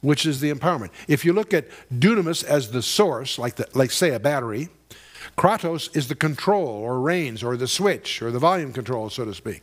which 0.00 0.26
is 0.26 0.40
the 0.40 0.52
empowerment. 0.52 0.90
If 1.08 1.24
you 1.24 1.32
look 1.32 1.54
at 1.54 1.66
dunamis 1.92 2.44
as 2.44 2.70
the 2.70 2.82
source, 2.82 3.38
like, 3.38 3.56
the, 3.56 3.68
like 3.74 3.90
say 3.90 4.12
a 4.14 4.20
battery, 4.20 4.68
kratos 5.36 5.94
is 5.96 6.08
the 6.08 6.14
control 6.14 6.66
or 6.66 7.00
reins 7.00 7.42
or 7.42 7.56
the 7.56 7.68
switch 7.68 8.20
or 8.20 8.30
the 8.30 8.38
volume 8.38 8.72
control, 8.72 9.08
so 9.08 9.24
to 9.24 9.34
speak. 9.34 9.62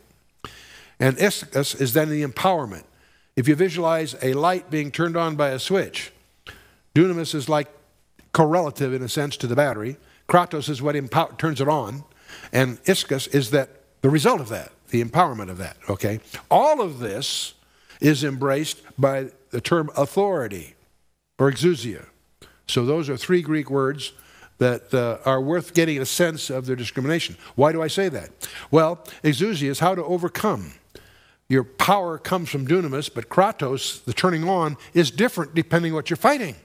And 0.98 1.16
ischus 1.16 1.80
is 1.80 1.92
then 1.92 2.08
the 2.08 2.24
empowerment. 2.24 2.84
If 3.36 3.48
you 3.48 3.54
visualize 3.54 4.14
a 4.22 4.34
light 4.34 4.70
being 4.70 4.90
turned 4.90 5.16
on 5.16 5.36
by 5.36 5.50
a 5.50 5.58
switch, 5.58 6.12
dunamis 6.94 7.34
is 7.34 7.48
like 7.48 7.68
correlative 8.32 8.94
in 8.94 9.02
a 9.02 9.08
sense 9.08 9.36
to 9.38 9.46
the 9.46 9.56
battery. 9.56 9.96
Kratos 10.28 10.68
is 10.68 10.80
what 10.80 10.94
turns 11.38 11.60
it 11.60 11.68
on, 11.68 12.04
and 12.52 12.82
ischus 12.84 13.32
is 13.34 13.50
that 13.50 13.68
the 14.00 14.10
result 14.10 14.40
of 14.40 14.48
that, 14.48 14.72
the 14.90 15.02
empowerment 15.02 15.50
of 15.50 15.58
that. 15.58 15.76
Okay, 15.88 16.20
all 16.50 16.80
of 16.80 16.98
this 16.98 17.54
is 18.00 18.24
embraced 18.24 18.82
by 18.98 19.28
the 19.50 19.60
term 19.60 19.90
authority 19.96 20.74
or 21.38 21.50
exousia. 21.50 22.06
So 22.66 22.84
those 22.84 23.08
are 23.08 23.16
three 23.16 23.42
Greek 23.42 23.70
words 23.70 24.12
that 24.58 24.94
uh, 24.94 25.18
are 25.24 25.40
worth 25.40 25.74
getting 25.74 25.98
a 25.98 26.06
sense 26.06 26.48
of 26.50 26.66
their 26.66 26.76
discrimination. 26.76 27.36
Why 27.56 27.72
do 27.72 27.82
I 27.82 27.88
say 27.88 28.08
that? 28.10 28.30
Well, 28.70 29.04
exousia 29.22 29.68
is 29.68 29.80
how 29.80 29.94
to 29.94 30.04
overcome. 30.04 30.74
Your 31.48 31.64
power 31.64 32.16
comes 32.16 32.48
from 32.48 32.66
dunamis, 32.66 33.12
but 33.12 33.28
kratos, 33.28 34.04
the 34.04 34.12
turning 34.12 34.48
on, 34.48 34.76
is 34.94 35.10
different 35.10 35.54
depending 35.54 35.92
what 35.92 36.08
you're 36.08 36.16
fighting. 36.16 36.56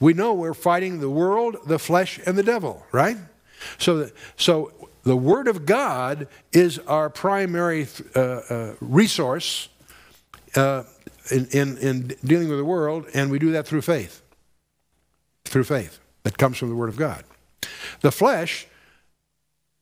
We 0.00 0.12
know 0.12 0.34
we're 0.34 0.54
fighting 0.54 1.00
the 1.00 1.10
world, 1.10 1.56
the 1.66 1.78
flesh, 1.78 2.20
and 2.26 2.36
the 2.36 2.42
devil, 2.42 2.86
right? 2.92 3.16
So, 3.78 4.10
so 4.36 4.72
the 5.02 5.16
Word 5.16 5.48
of 5.48 5.66
God 5.66 6.28
is 6.52 6.78
our 6.80 7.10
primary 7.10 7.88
uh, 8.14 8.20
uh, 8.20 8.74
resource 8.80 9.68
uh, 10.54 10.84
in, 11.30 11.46
in, 11.52 11.78
in 11.78 12.16
dealing 12.24 12.48
with 12.48 12.58
the 12.58 12.64
world, 12.64 13.06
and 13.14 13.30
we 13.30 13.38
do 13.38 13.52
that 13.52 13.66
through 13.66 13.82
faith. 13.82 14.22
Through 15.44 15.64
faith 15.64 15.98
that 16.22 16.38
comes 16.38 16.58
from 16.58 16.68
the 16.68 16.74
Word 16.74 16.88
of 16.88 16.96
God. 16.96 17.24
The 18.00 18.12
flesh, 18.12 18.66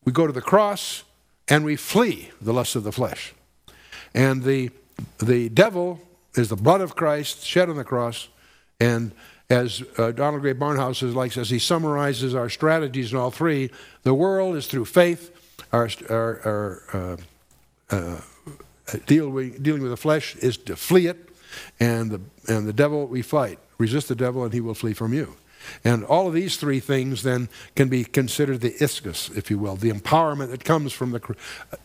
we 0.05 0.11
go 0.11 0.25
to 0.25 0.33
the 0.33 0.41
cross 0.41 1.03
and 1.49 1.63
we 1.63 1.75
flee 1.75 2.31
the 2.41 2.53
lust 2.53 2.75
of 2.75 2.83
the 2.83 2.91
flesh. 2.91 3.33
And 4.13 4.43
the, 4.43 4.71
the 5.19 5.49
devil 5.49 5.99
is 6.35 6.49
the 6.49 6.55
blood 6.55 6.81
of 6.81 6.95
Christ 6.95 7.45
shed 7.45 7.69
on 7.69 7.75
the 7.75 7.83
cross, 7.83 8.29
and 8.79 9.11
as 9.49 9.81
uh, 9.97 10.11
Donald 10.11 10.41
Grey 10.41 10.53
Barnhouse 10.53 11.13
likes, 11.13 11.37
as 11.37 11.49
he 11.49 11.59
summarizes 11.59 12.35
our 12.35 12.49
strategies 12.49 13.13
in 13.13 13.17
all 13.17 13.31
three, 13.31 13.71
the 14.03 14.13
world 14.13 14.55
is 14.55 14.67
through 14.67 14.85
faith, 14.85 15.31
our, 15.71 15.89
our, 16.09 16.81
our 16.93 17.19
uh, 17.89 17.95
uh, 17.95 18.21
deal 19.05 19.29
with, 19.29 19.61
dealing 19.63 19.81
with 19.81 19.91
the 19.91 19.97
flesh 19.97 20.35
is 20.37 20.57
to 20.57 20.75
flee 20.75 21.07
it, 21.07 21.29
and 21.79 22.11
the, 22.11 22.21
and 22.47 22.67
the 22.67 22.73
devil 22.73 23.07
we 23.07 23.21
fight. 23.21 23.59
Resist 23.77 24.09
the 24.09 24.15
devil, 24.15 24.43
and 24.43 24.53
he 24.53 24.59
will 24.59 24.73
flee 24.73 24.93
from 24.93 25.13
you. 25.13 25.35
And 25.83 26.03
all 26.05 26.27
of 26.27 26.33
these 26.33 26.57
three 26.57 26.79
things 26.79 27.23
then 27.23 27.49
can 27.75 27.89
be 27.89 28.03
considered 28.03 28.61
the 28.61 28.71
ischus, 28.71 29.35
if 29.35 29.49
you 29.49 29.57
will, 29.57 29.75
the 29.75 29.91
empowerment 29.91 30.51
that 30.51 30.63
comes 30.63 30.93
from 30.93 31.11
the, 31.11 31.35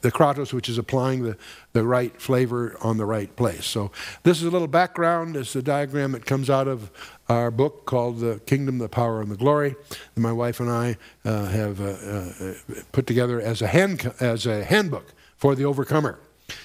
the 0.01 0.11
kratos, 0.11 0.53
which 0.53 0.69
is 0.69 0.79
applying 0.79 1.23
the, 1.23 1.37
the 1.73 1.85
right 1.85 2.21
flavor 2.21 2.77
on 2.81 2.97
the 2.97 3.07
right 3.07 3.35
place. 3.37 3.67
So 3.67 3.91
this 4.23 4.39
is 4.39 4.45
a 4.45 4.51
little 4.51 4.69
background. 4.69 5.37
It's 5.37 5.57
a 5.57 5.63
diagram 5.63 6.13
that 6.13 6.27
comes 6.27 6.51
out 6.51 6.69
of 6.69 6.91
our 7.29 7.51
book 7.51 7.87
called 7.87 8.21
The 8.21 8.41
Kingdom, 8.47 8.79
the 8.79 8.89
Power, 8.89 9.21
and 9.21 9.31
the 9.31 9.37
Glory. 9.37 9.75
that 9.89 10.21
my 10.21 10.33
wife 10.33 10.61
and 10.61 10.71
I 10.71 10.97
uh, 11.25 11.47
have 11.47 11.81
uh, 11.81 11.85
uh, 11.85 12.55
put 12.93 13.07
together 13.07 13.41
as 13.41 13.63
a, 13.63 13.67
hand, 13.67 14.13
as 14.21 14.47
a 14.47 14.65
handbook 14.65 15.15
for 15.37 15.55
the 15.55 15.65
overcomer. 15.65 16.19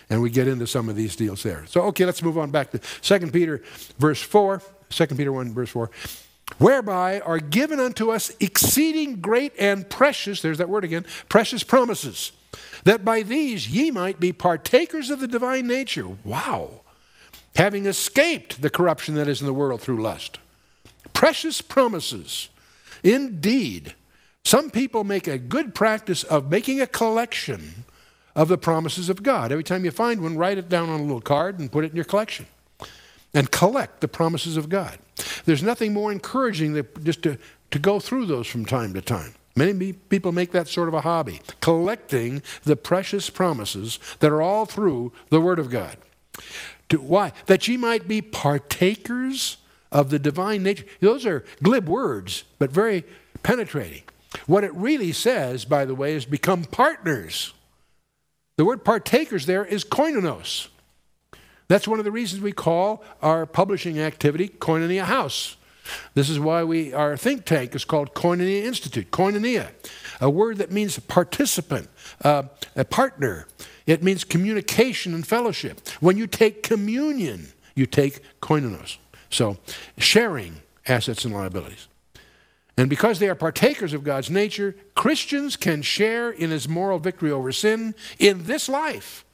And 0.10 0.22
we 0.22 0.30
get 0.30 0.48
into 0.48 0.68
some 0.68 0.90
of 0.90 0.96
these 0.96 1.16
deals 1.16 1.44
there. 1.44 1.66
So, 1.68 1.82
okay, 1.84 2.06
let's 2.06 2.22
move 2.22 2.38
on 2.38 2.52
back 2.52 2.72
to 2.72 2.80
2 2.80 3.32
Peter, 3.32 3.62
verse 3.98 4.22
4. 4.22 4.62
2 4.90 5.06
Peter 5.08 5.32
1, 5.32 5.54
verse 5.54 5.70
4 5.70 5.90
whereby 6.58 7.20
are 7.20 7.40
given 7.40 7.80
unto 7.80 8.12
us 8.12 8.32
exceeding 8.40 9.22
great 9.22 9.54
and 9.60 9.90
precious, 9.90 10.42
there's 10.42 10.58
that 10.58 10.70
word 10.70 10.84
again, 10.84 11.06
precious 11.30 11.64
promises, 11.64 12.32
that 12.84 13.06
by 13.06 13.22
these 13.22 13.70
ye 13.70 13.92
might 13.92 14.20
be 14.20 14.32
partakers 14.32 15.10
of 15.10 15.20
the 15.20 15.28
divine 15.28 15.68
nature. 15.68 16.08
Wow. 16.24 16.82
Having 17.56 17.86
escaped 17.86 18.62
the 18.62 18.70
corruption 18.70 19.16
that 19.16 19.28
is 19.28 19.42
in 19.42 19.48
the 19.48 19.54
world 19.54 19.82
through 19.82 20.02
lust. 20.02 20.40
Precious 21.14 21.62
promises. 21.62 22.50
Indeed, 23.04 23.96
some 24.44 24.70
people 24.70 25.04
make 25.04 25.28
a 25.28 25.38
good 25.38 25.76
practice 25.76 26.24
of 26.24 26.50
making 26.50 26.82
a 26.82 26.88
collection 26.88 27.86
of 28.36 28.48
the 28.48 28.58
promises 28.58 29.10
of 29.10 29.24
God. 29.24 29.52
Every 29.52 29.64
time 29.64 29.84
you 29.84 29.92
find 29.92 30.22
one, 30.22 30.38
write 30.38 30.58
it 30.58 30.70
down 30.70 30.90
on 30.90 31.00
a 31.00 31.04
little 31.04 31.22
card 31.22 31.60
and 31.60 31.72
put 31.72 31.84
it 31.84 31.92
in 31.92 31.96
your 31.96 32.06
collection 32.06 32.46
and 33.38 33.52
collect 33.52 34.02
the 34.02 34.08
promises 34.08 34.58
of 34.58 34.68
God. 34.68 34.98
There's 35.46 35.62
nothing 35.62 35.94
more 35.94 36.12
encouraging 36.12 36.74
than 36.74 36.88
just 37.04 37.22
to, 37.22 37.38
to 37.70 37.78
go 37.78 38.00
through 38.00 38.26
those 38.26 38.48
from 38.48 38.66
time 38.66 38.96
to 38.96 39.02
time. 39.02 39.36
Many 39.56 39.94
people 39.94 40.32
make 40.32 40.52
that 40.54 40.68
sort 40.68 40.88
of 40.88 40.96
a 40.96 41.02
hobby, 41.02 41.42
collecting 41.62 42.42
the 42.64 42.76
precious 42.76 43.30
promises 43.30 44.00
that 44.22 44.32
are 44.32 44.42
all 44.42 44.66
through 44.66 45.14
the 45.30 45.40
Word 45.40 45.60
of 45.60 45.70
God. 45.70 45.98
To, 46.90 46.98
why? 46.98 47.32
That 47.46 47.68
ye 47.68 47.78
might 47.78 48.08
be 48.08 48.24
partakers 48.24 49.58
of 49.92 50.10
the 50.10 50.18
divine 50.18 50.64
nature. 50.64 50.86
Those 51.00 51.24
are 51.28 51.46
glib 51.62 51.88
words, 51.88 52.44
but 52.58 52.72
very 52.72 53.04
penetrating. 53.44 54.02
What 54.48 54.64
it 54.64 54.74
really 54.74 55.12
says, 55.12 55.64
by 55.64 55.86
the 55.86 55.94
way, 55.94 56.16
is 56.16 56.26
become 56.26 56.64
partners. 56.64 57.54
The 58.56 58.66
word 58.66 58.84
partakers 58.84 59.46
there 59.46 59.64
is 59.64 59.86
koinonos. 59.86 60.70
That's 61.68 61.88
one 61.88 62.00
of 62.00 62.06
the 62.06 62.12
reasons 62.12 62.42
we 62.42 62.54
call 62.54 63.04
our 63.22 63.46
publishing 63.46 64.00
activity 64.00 64.50
Koinonia 64.50 65.04
House. 65.04 65.58
This 66.14 66.30
is 66.30 66.40
why 66.40 66.64
we, 66.64 66.94
our 66.94 67.16
think 67.16 67.46
tank 67.46 67.76
is 67.76 67.86
called 67.86 68.14
Koinonia 68.14 68.64
Institute, 68.64 69.12
Koinonia, 69.12 69.72
a 70.20 70.30
word 70.30 70.58
that 70.58 70.72
means 70.72 71.00
participant, 71.00 71.90
uh, 72.24 72.44
a 72.76 72.84
partner. 72.84 73.48
It 73.86 74.04
means 74.04 74.24
communication 74.24 75.14
and 75.14 75.26
fellowship. 75.26 75.88
When 76.00 76.18
you 76.18 76.28
take 76.28 76.64
communion, 76.64 77.48
you 77.76 77.86
take 77.86 78.22
koinonos. 78.42 78.98
So, 79.30 79.58
sharing 79.98 80.58
assets 80.88 81.26
and 81.26 81.34
liabilities. 81.34 81.88
And 82.78 82.90
because 82.90 83.20
they 83.20 83.30
are 83.30 83.36
partakers 83.36 83.94
of 83.94 84.04
God's 84.04 84.30
nature, 84.30 84.76
Christians 84.94 85.56
can 85.56 85.82
share 85.82 86.30
in 86.30 86.52
his 86.52 86.68
moral 86.68 87.00
victory 87.00 87.32
over 87.32 87.52
sin 87.52 87.96
in 88.20 88.44
this 88.44 88.70
life 88.70 89.26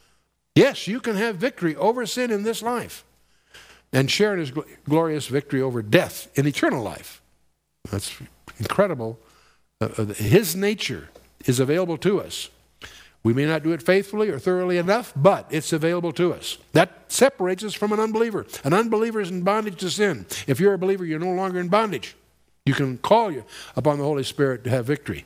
Yes, 0.55 0.87
you 0.87 0.99
can 0.99 1.15
have 1.15 1.37
victory 1.37 1.75
over 1.75 2.05
sin 2.05 2.31
in 2.31 2.43
this 2.43 2.61
life 2.61 3.03
and 3.91 4.09
share 4.09 4.33
in 4.33 4.39
his 4.39 4.51
glorious 4.87 5.27
victory 5.27 5.61
over 5.61 5.81
death 5.81 6.27
in 6.35 6.47
eternal 6.47 6.83
life. 6.83 7.21
That's 7.91 8.15
incredible. 8.59 9.19
Uh, 9.81 9.89
uh, 9.97 10.05
his 10.05 10.55
nature 10.55 11.09
is 11.45 11.59
available 11.59 11.97
to 11.99 12.21
us. 12.21 12.49
We 13.23 13.33
may 13.33 13.45
not 13.45 13.63
do 13.63 13.71
it 13.71 13.81
faithfully 13.81 14.29
or 14.29 14.37
thoroughly 14.37 14.77
enough, 14.77 15.13
but 15.15 15.47
it's 15.49 15.71
available 15.71 16.11
to 16.13 16.33
us. 16.33 16.57
That 16.73 17.05
separates 17.07 17.63
us 17.63 17.73
from 17.73 17.93
an 17.93 17.99
unbeliever. 17.99 18.45
An 18.65 18.73
unbeliever 18.73 19.21
is 19.21 19.31
in 19.31 19.43
bondage 19.43 19.79
to 19.79 19.89
sin. 19.89 20.25
If 20.45 20.59
you're 20.59 20.73
a 20.73 20.77
believer, 20.77 21.05
you're 21.05 21.19
no 21.19 21.31
longer 21.31 21.59
in 21.59 21.69
bondage. 21.69 22.15
You 22.65 22.73
can 22.73 22.97
call 22.97 23.31
you 23.31 23.45
upon 23.75 23.97
the 23.97 24.03
Holy 24.03 24.23
Spirit 24.23 24.63
to 24.65 24.69
have 24.69 24.85
victory. 24.85 25.25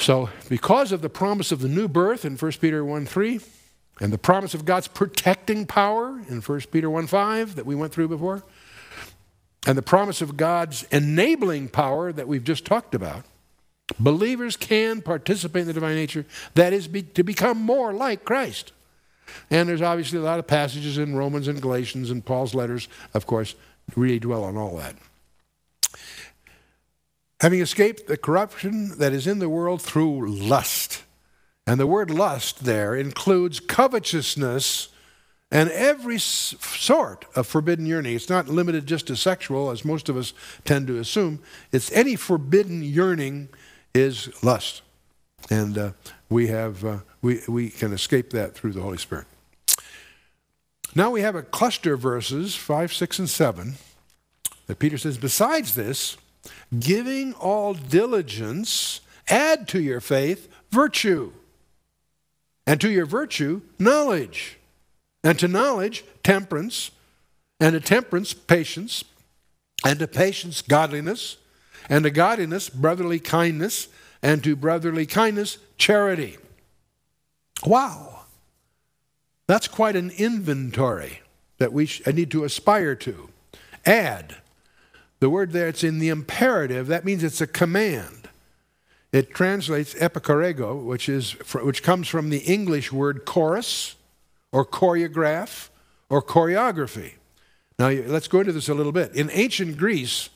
So, 0.00 0.30
because 0.48 0.92
of 0.92 1.02
the 1.02 1.10
promise 1.10 1.52
of 1.52 1.60
the 1.60 1.68
new 1.68 1.86
birth 1.86 2.24
in 2.24 2.38
1 2.38 2.52
Peter 2.52 2.82
1 2.82 3.04
3, 3.04 3.38
and 4.00 4.10
the 4.10 4.18
promise 4.18 4.54
of 4.54 4.64
God's 4.64 4.88
protecting 4.88 5.66
power 5.66 6.22
in 6.26 6.40
1 6.40 6.60
Peter 6.72 6.88
1 6.88 7.06
5 7.06 7.56
that 7.56 7.66
we 7.66 7.74
went 7.74 7.92
through 7.92 8.08
before, 8.08 8.42
and 9.66 9.76
the 9.76 9.82
promise 9.82 10.22
of 10.22 10.38
God's 10.38 10.84
enabling 10.84 11.68
power 11.68 12.14
that 12.14 12.26
we've 12.26 12.44
just 12.44 12.64
talked 12.64 12.94
about, 12.94 13.26
believers 13.98 14.56
can 14.56 15.02
participate 15.02 15.62
in 15.62 15.66
the 15.66 15.74
divine 15.74 15.96
nature, 15.96 16.24
that 16.54 16.72
is, 16.72 16.88
be, 16.88 17.02
to 17.02 17.22
become 17.22 17.58
more 17.58 17.92
like 17.92 18.24
Christ. 18.24 18.72
And 19.50 19.68
there's 19.68 19.82
obviously 19.82 20.18
a 20.18 20.22
lot 20.22 20.38
of 20.38 20.46
passages 20.46 20.96
in 20.96 21.14
Romans 21.14 21.46
and 21.46 21.60
Galatians 21.60 22.10
and 22.10 22.24
Paul's 22.24 22.54
letters, 22.54 22.88
of 23.12 23.26
course, 23.26 23.54
really 23.94 24.18
dwell 24.18 24.44
on 24.44 24.56
all 24.56 24.78
that 24.78 24.96
having 27.40 27.60
escaped 27.60 28.06
the 28.06 28.16
corruption 28.16 28.98
that 28.98 29.12
is 29.12 29.26
in 29.26 29.38
the 29.38 29.48
world 29.48 29.80
through 29.80 30.28
lust. 30.28 31.04
And 31.66 31.80
the 31.80 31.86
word 31.86 32.10
lust 32.10 32.64
there 32.64 32.94
includes 32.94 33.60
covetousness 33.60 34.88
and 35.50 35.70
every 35.70 36.18
sort 36.18 37.24
of 37.34 37.46
forbidden 37.46 37.86
yearning. 37.86 38.14
It's 38.14 38.28
not 38.28 38.48
limited 38.48 38.86
just 38.86 39.08
to 39.08 39.16
sexual, 39.16 39.70
as 39.70 39.84
most 39.84 40.08
of 40.08 40.16
us 40.16 40.32
tend 40.64 40.86
to 40.86 40.98
assume. 40.98 41.40
It's 41.72 41.90
any 41.92 42.14
forbidden 42.14 42.82
yearning 42.82 43.48
is 43.94 44.30
lust. 44.44 44.82
And 45.48 45.76
uh, 45.76 45.92
we, 46.28 46.48
have, 46.48 46.84
uh, 46.84 46.98
we, 47.22 47.40
we 47.48 47.70
can 47.70 47.92
escape 47.92 48.30
that 48.30 48.54
through 48.54 48.72
the 48.72 48.82
Holy 48.82 48.98
Spirit. 48.98 49.26
Now 50.94 51.10
we 51.10 51.22
have 51.22 51.34
a 51.34 51.42
cluster 51.42 51.94
of 51.94 52.00
verses, 52.00 52.54
5, 52.54 52.92
6, 52.92 53.18
and 53.20 53.30
7 53.30 53.74
that 54.66 54.78
Peter 54.78 54.98
says, 54.98 55.18
besides 55.18 55.74
this, 55.74 56.16
giving 56.78 57.32
all 57.34 57.74
diligence, 57.74 59.00
add 59.28 59.68
to 59.68 59.80
your 59.80 60.00
faith 60.00 60.48
virtue, 60.70 61.32
and 62.66 62.80
to 62.80 62.90
your 62.90 63.06
virtue, 63.06 63.62
knowledge, 63.78 64.58
and 65.24 65.38
to 65.38 65.48
knowledge, 65.48 66.04
temperance, 66.22 66.90
and 67.58 67.72
to 67.72 67.80
temperance, 67.80 68.32
patience, 68.32 69.04
and 69.84 69.98
to 69.98 70.06
patience, 70.06 70.62
godliness, 70.62 71.36
and 71.88 72.04
to 72.04 72.10
godliness, 72.10 72.68
brotherly 72.68 73.18
kindness, 73.18 73.88
and 74.22 74.44
to 74.44 74.54
brotherly 74.54 75.06
kindness, 75.06 75.58
charity. 75.76 76.36
Wow. 77.64 78.20
That's 79.46 79.68
quite 79.68 79.96
an 79.96 80.10
inventory 80.10 81.20
that 81.58 81.72
we 81.72 81.90
uh, 82.06 82.12
need 82.12 82.30
to 82.30 82.44
aspire 82.44 82.94
to. 82.96 83.30
Add. 83.84 84.36
The 85.20 85.30
word 85.30 85.52
there, 85.52 85.68
it's 85.68 85.84
in 85.84 85.98
the 85.98 86.08
imperative. 86.08 86.86
That 86.86 87.04
means 87.04 87.22
it's 87.22 87.40
a 87.40 87.46
command. 87.46 88.28
It 89.12 89.34
translates 89.34 89.94
epikorego, 89.94 90.82
which, 90.82 91.08
is, 91.08 91.32
which 91.54 91.82
comes 91.82 92.08
from 92.08 92.30
the 92.30 92.38
English 92.38 92.90
word 92.90 93.24
chorus 93.24 93.96
or 94.50 94.64
choreograph 94.64 95.68
or 96.08 96.22
choreography. 96.22 97.14
Now, 97.78 97.88
let's 97.88 98.28
go 98.28 98.40
into 98.40 98.52
this 98.52 98.68
a 98.68 98.74
little 98.74 98.92
bit. 98.92 99.14
In 99.14 99.30
ancient 99.32 99.76
Greece, 99.76 100.30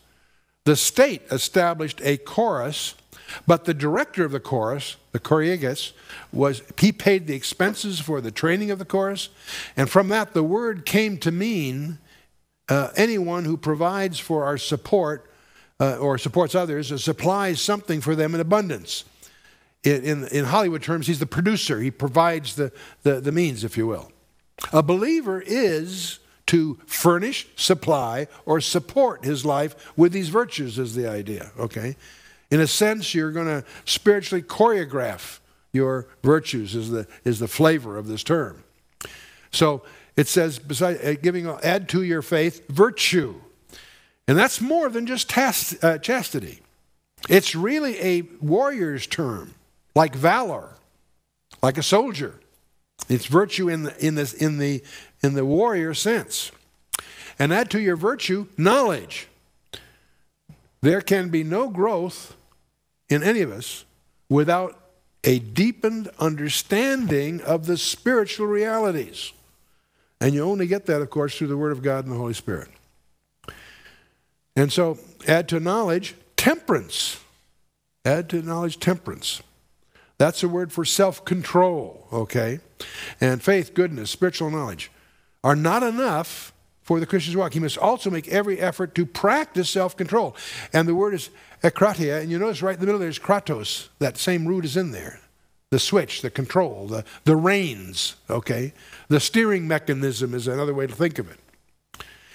the 0.64 0.76
state 0.76 1.22
established 1.30 2.00
a 2.02 2.16
chorus, 2.16 2.94
but 3.46 3.64
the 3.64 3.74
director 3.74 4.24
of 4.24 4.32
the 4.32 4.40
chorus, 4.40 4.96
the 5.12 5.20
choreagus, 5.20 5.92
was 6.32 6.62
he 6.78 6.90
paid 6.90 7.26
the 7.26 7.34
expenses 7.34 8.00
for 8.00 8.20
the 8.20 8.30
training 8.30 8.70
of 8.70 8.78
the 8.78 8.84
chorus, 8.84 9.28
and 9.76 9.88
from 9.88 10.08
that 10.08 10.32
the 10.32 10.42
word 10.42 10.84
came 10.84 11.18
to 11.18 11.30
mean 11.30 11.98
uh, 12.68 12.88
anyone 12.96 13.44
who 13.44 13.56
provides 13.56 14.18
for 14.18 14.44
our 14.44 14.58
support 14.58 15.30
uh, 15.80 15.96
or 15.98 16.18
supports 16.18 16.54
others 16.54 16.90
or 16.90 16.98
supplies 16.98 17.60
something 17.60 18.00
for 18.00 18.14
them 18.14 18.34
in 18.34 18.40
abundance. 18.40 19.04
In, 19.82 20.02
in, 20.02 20.28
in 20.28 20.44
Hollywood 20.46 20.82
terms, 20.82 21.06
he's 21.06 21.18
the 21.18 21.26
producer. 21.26 21.80
He 21.80 21.90
provides 21.90 22.56
the, 22.56 22.72
the, 23.02 23.20
the 23.20 23.32
means, 23.32 23.64
if 23.64 23.76
you 23.76 23.86
will. 23.86 24.10
A 24.72 24.82
believer 24.82 25.42
is 25.44 26.20
to 26.46 26.78
furnish, 26.86 27.46
supply, 27.56 28.28
or 28.46 28.60
support 28.60 29.24
his 29.24 29.44
life 29.44 29.92
with 29.96 30.12
these 30.12 30.28
virtues, 30.28 30.78
is 30.78 30.94
the 30.94 31.08
idea, 31.08 31.50
okay? 31.58 31.96
In 32.50 32.60
a 32.60 32.66
sense, 32.66 33.14
you're 33.14 33.32
going 33.32 33.46
to 33.46 33.64
spiritually 33.84 34.42
choreograph 34.42 35.40
your 35.72 36.06
virtues, 36.22 36.74
is 36.74 36.90
the, 36.90 37.06
is 37.24 37.38
the 37.38 37.48
flavor 37.48 37.98
of 37.98 38.06
this 38.06 38.22
term. 38.22 38.62
So 39.50 39.82
it 40.16 40.28
says, 40.28 40.58
besides 40.58 41.02
uh, 41.02 41.14
giving, 41.20 41.46
add 41.46 41.88
to 41.90 42.02
your 42.02 42.22
faith 42.22 42.66
virtue. 42.68 43.34
And 44.26 44.38
that's 44.38 44.60
more 44.60 44.88
than 44.88 45.06
just 45.06 45.36
uh, 45.36 45.98
chastity. 45.98 46.60
It's 47.28 47.54
really 47.54 47.98
a 48.00 48.22
warrior's 48.40 49.06
term, 49.06 49.54
like 49.94 50.14
valor, 50.14 50.76
like 51.62 51.78
a 51.78 51.82
soldier. 51.82 52.38
It's 53.08 53.26
virtue 53.26 53.68
in 53.68 53.84
the, 53.84 54.06
in, 54.06 54.14
this, 54.14 54.32
in, 54.32 54.58
the, 54.58 54.82
in 55.22 55.34
the 55.34 55.44
warrior 55.44 55.94
sense. 55.94 56.52
And 57.38 57.52
add 57.52 57.70
to 57.70 57.80
your 57.80 57.96
virtue 57.96 58.46
knowledge. 58.56 59.28
There 60.80 61.00
can 61.00 61.28
be 61.30 61.42
no 61.42 61.68
growth 61.68 62.36
in 63.08 63.22
any 63.22 63.40
of 63.40 63.50
us 63.50 63.84
without 64.28 64.78
a 65.24 65.38
deepened 65.38 66.10
understanding 66.18 67.40
of 67.40 67.66
the 67.66 67.78
spiritual 67.78 68.46
realities. 68.46 69.32
And 70.24 70.32
you 70.32 70.42
only 70.42 70.66
get 70.66 70.86
that, 70.86 71.02
of 71.02 71.10
course, 71.10 71.36
through 71.36 71.48
the 71.48 71.56
Word 71.58 71.72
of 71.72 71.82
God 71.82 72.06
and 72.06 72.14
the 72.14 72.16
Holy 72.16 72.32
Spirit. 72.32 72.68
And 74.56 74.72
so, 74.72 74.96
add 75.28 75.50
to 75.50 75.60
knowledge 75.60 76.14
temperance. 76.38 77.20
Add 78.06 78.30
to 78.30 78.40
knowledge 78.40 78.80
temperance. 78.80 79.42
That's 80.16 80.42
a 80.42 80.48
word 80.48 80.72
for 80.72 80.86
self 80.86 81.26
control, 81.26 82.08
okay? 82.10 82.60
And 83.20 83.42
faith, 83.42 83.74
goodness, 83.74 84.10
spiritual 84.10 84.50
knowledge 84.50 84.90
are 85.42 85.54
not 85.54 85.82
enough 85.82 86.54
for 86.80 87.00
the 87.00 87.06
Christian's 87.06 87.36
walk. 87.36 87.52
He 87.52 87.60
must 87.60 87.76
also 87.76 88.08
make 88.08 88.26
every 88.28 88.58
effort 88.58 88.94
to 88.94 89.04
practice 89.04 89.68
self 89.68 89.94
control. 89.94 90.34
And 90.72 90.88
the 90.88 90.94
word 90.94 91.12
is 91.12 91.28
ekratia, 91.62 92.22
and 92.22 92.30
you 92.30 92.38
notice 92.38 92.62
right 92.62 92.76
in 92.76 92.80
the 92.80 92.86
middle 92.86 92.98
there's 92.98 93.18
kratos. 93.18 93.88
That 93.98 94.16
same 94.16 94.48
root 94.48 94.64
is 94.64 94.78
in 94.78 94.90
there. 94.90 95.20
The 95.74 95.80
switch, 95.80 96.22
the 96.22 96.30
control, 96.30 96.86
the, 96.86 97.04
the 97.24 97.34
reins, 97.34 98.14
okay? 98.30 98.72
The 99.08 99.18
steering 99.18 99.66
mechanism 99.66 100.32
is 100.32 100.46
another 100.46 100.72
way 100.72 100.86
to 100.86 100.94
think 100.94 101.18
of 101.18 101.28
it. 101.28 101.40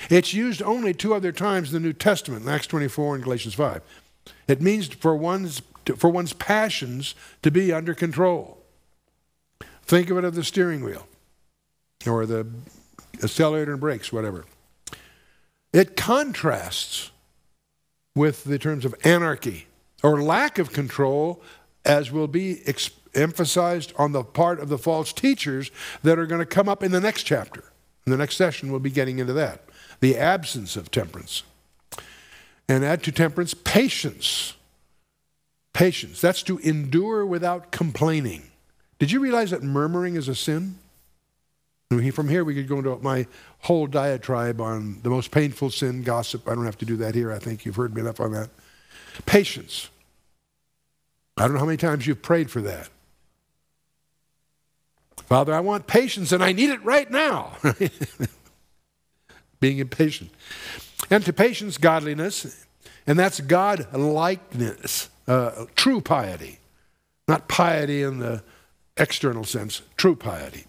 It's 0.10 0.34
used 0.34 0.62
only 0.62 0.93
two 0.93 1.13
other 1.13 1.32
times 1.32 1.69
in 1.69 1.82
the 1.82 1.88
New 1.88 1.93
Testament, 1.93 2.43
in 2.43 2.49
Acts 2.49 2.67
24 2.67 3.15
and 3.15 3.23
Galatians 3.23 3.54
5. 3.54 3.82
It 4.49 4.62
means 4.62 4.89
for 4.89 5.15
one's 5.15 5.62
for 5.95 6.10
one's 6.10 6.34
passions 6.34 7.15
to 7.41 7.49
be 7.49 7.71
under 7.71 7.93
control. 7.93 8.58
Think 9.84 10.10
of 10.10 10.17
it 10.17 10.25
as 10.25 10.34
the 10.34 10.43
steering 10.43 10.84
wheel 10.84 11.08
or 12.06 12.25
the 12.25 12.45
accelerator 13.23 13.71
and 13.71 13.80
brakes, 13.80 14.12
whatever. 14.12 14.43
It 15.71 15.95
contrasts 15.95 17.12
with 18.15 18.43
the 18.43 18.60
terms 18.60 18.84
of 18.84 18.93
anarchy 19.06 19.67
or 20.04 20.21
lack 20.21 20.60
of 20.60 20.73
control, 20.73 21.41
as 21.86 22.12
will 22.12 22.28
be 22.28 22.62
ex- 22.67 22.89
emphasized 23.15 23.93
on 23.98 24.12
the 24.12 24.24
part 24.24 24.60
of 24.60 24.69
the 24.69 24.78
false 24.78 25.13
teachers 25.13 25.72
that 26.04 26.19
are 26.19 26.26
going 26.26 26.39
to 26.39 26.45
come 26.45 26.69
up 26.69 26.84
in 26.84 26.91
the 26.91 27.02
next 27.02 27.24
chapter. 27.24 27.63
In 28.06 28.12
the 28.12 28.17
next 28.17 28.38
session, 28.38 28.72
we'll 28.72 28.80
be 28.80 28.91
getting 28.91 29.19
into 29.19 29.34
that. 29.34 29.63
The 30.00 30.17
absence 30.17 30.76
of 30.76 30.91
temperance. 30.91 31.43
And 32.67 32.86
add 32.86 33.04
to 33.04 33.12
temperance 33.12 33.54
patience 33.54 34.54
Patience. 35.74 36.19
That's 36.19 36.43
to 36.43 36.58
endure 36.58 37.26
without 37.26 37.72
complaining. 37.72 38.43
Did 38.98 39.12
you 39.12 39.19
realize 39.22 39.52
that 39.52 39.63
murmuring 39.63 40.15
is 40.15 40.28
a 40.28 40.36
sin? 40.36 40.78
From 41.89 42.28
here, 42.28 42.43
we 42.43 42.54
could 42.54 42.67
go 42.67 42.78
into 42.78 42.98
my 42.98 43.26
whole 43.60 43.88
diatribe 43.88 44.62
on 44.62 45.00
the 45.04 45.10
most 45.10 45.32
painful 45.32 45.69
sin, 45.69 46.04
gossip. 46.04 46.48
I 46.48 46.54
don't 46.54 46.65
have 46.65 46.78
to 46.80 46.86
do 46.86 46.98
that 46.98 47.15
here. 47.15 47.32
I 47.32 47.39
think 47.39 47.65
you've 47.65 47.78
heard 47.78 47.95
me 47.95 48.02
enough 48.02 48.19
on 48.19 48.34
that. 48.34 48.50
Patience. 49.26 49.89
I 51.38 51.43
don't 51.43 51.54
know 51.54 51.60
how 51.60 51.65
many 51.65 51.78
times 51.78 52.06
you've 52.06 52.22
prayed 52.22 52.52
for 52.52 52.62
that. 52.62 52.89
Father, 55.29 55.53
I 55.53 55.59
want 55.59 55.85
patience 55.85 56.31
and 56.31 56.43
I 56.43 56.53
need 56.53 56.71
it 56.71 56.83
right 56.83 57.09
now. 57.09 57.53
Being 59.59 59.77
impatient. 59.77 60.31
And 61.11 61.23
to 61.23 61.31
patience, 61.31 61.77
godliness, 61.77 62.65
and 63.05 63.17
that's 63.17 63.39
God 63.39 63.93
likeness 63.93 65.09
uh, 65.27 65.65
true 65.75 66.01
piety, 66.01 66.57
not 67.27 67.47
piety 67.47 68.01
in 68.01 68.17
the 68.17 68.43
external 68.97 69.43
sense, 69.43 69.83
true 69.95 70.15
piety. 70.15 70.65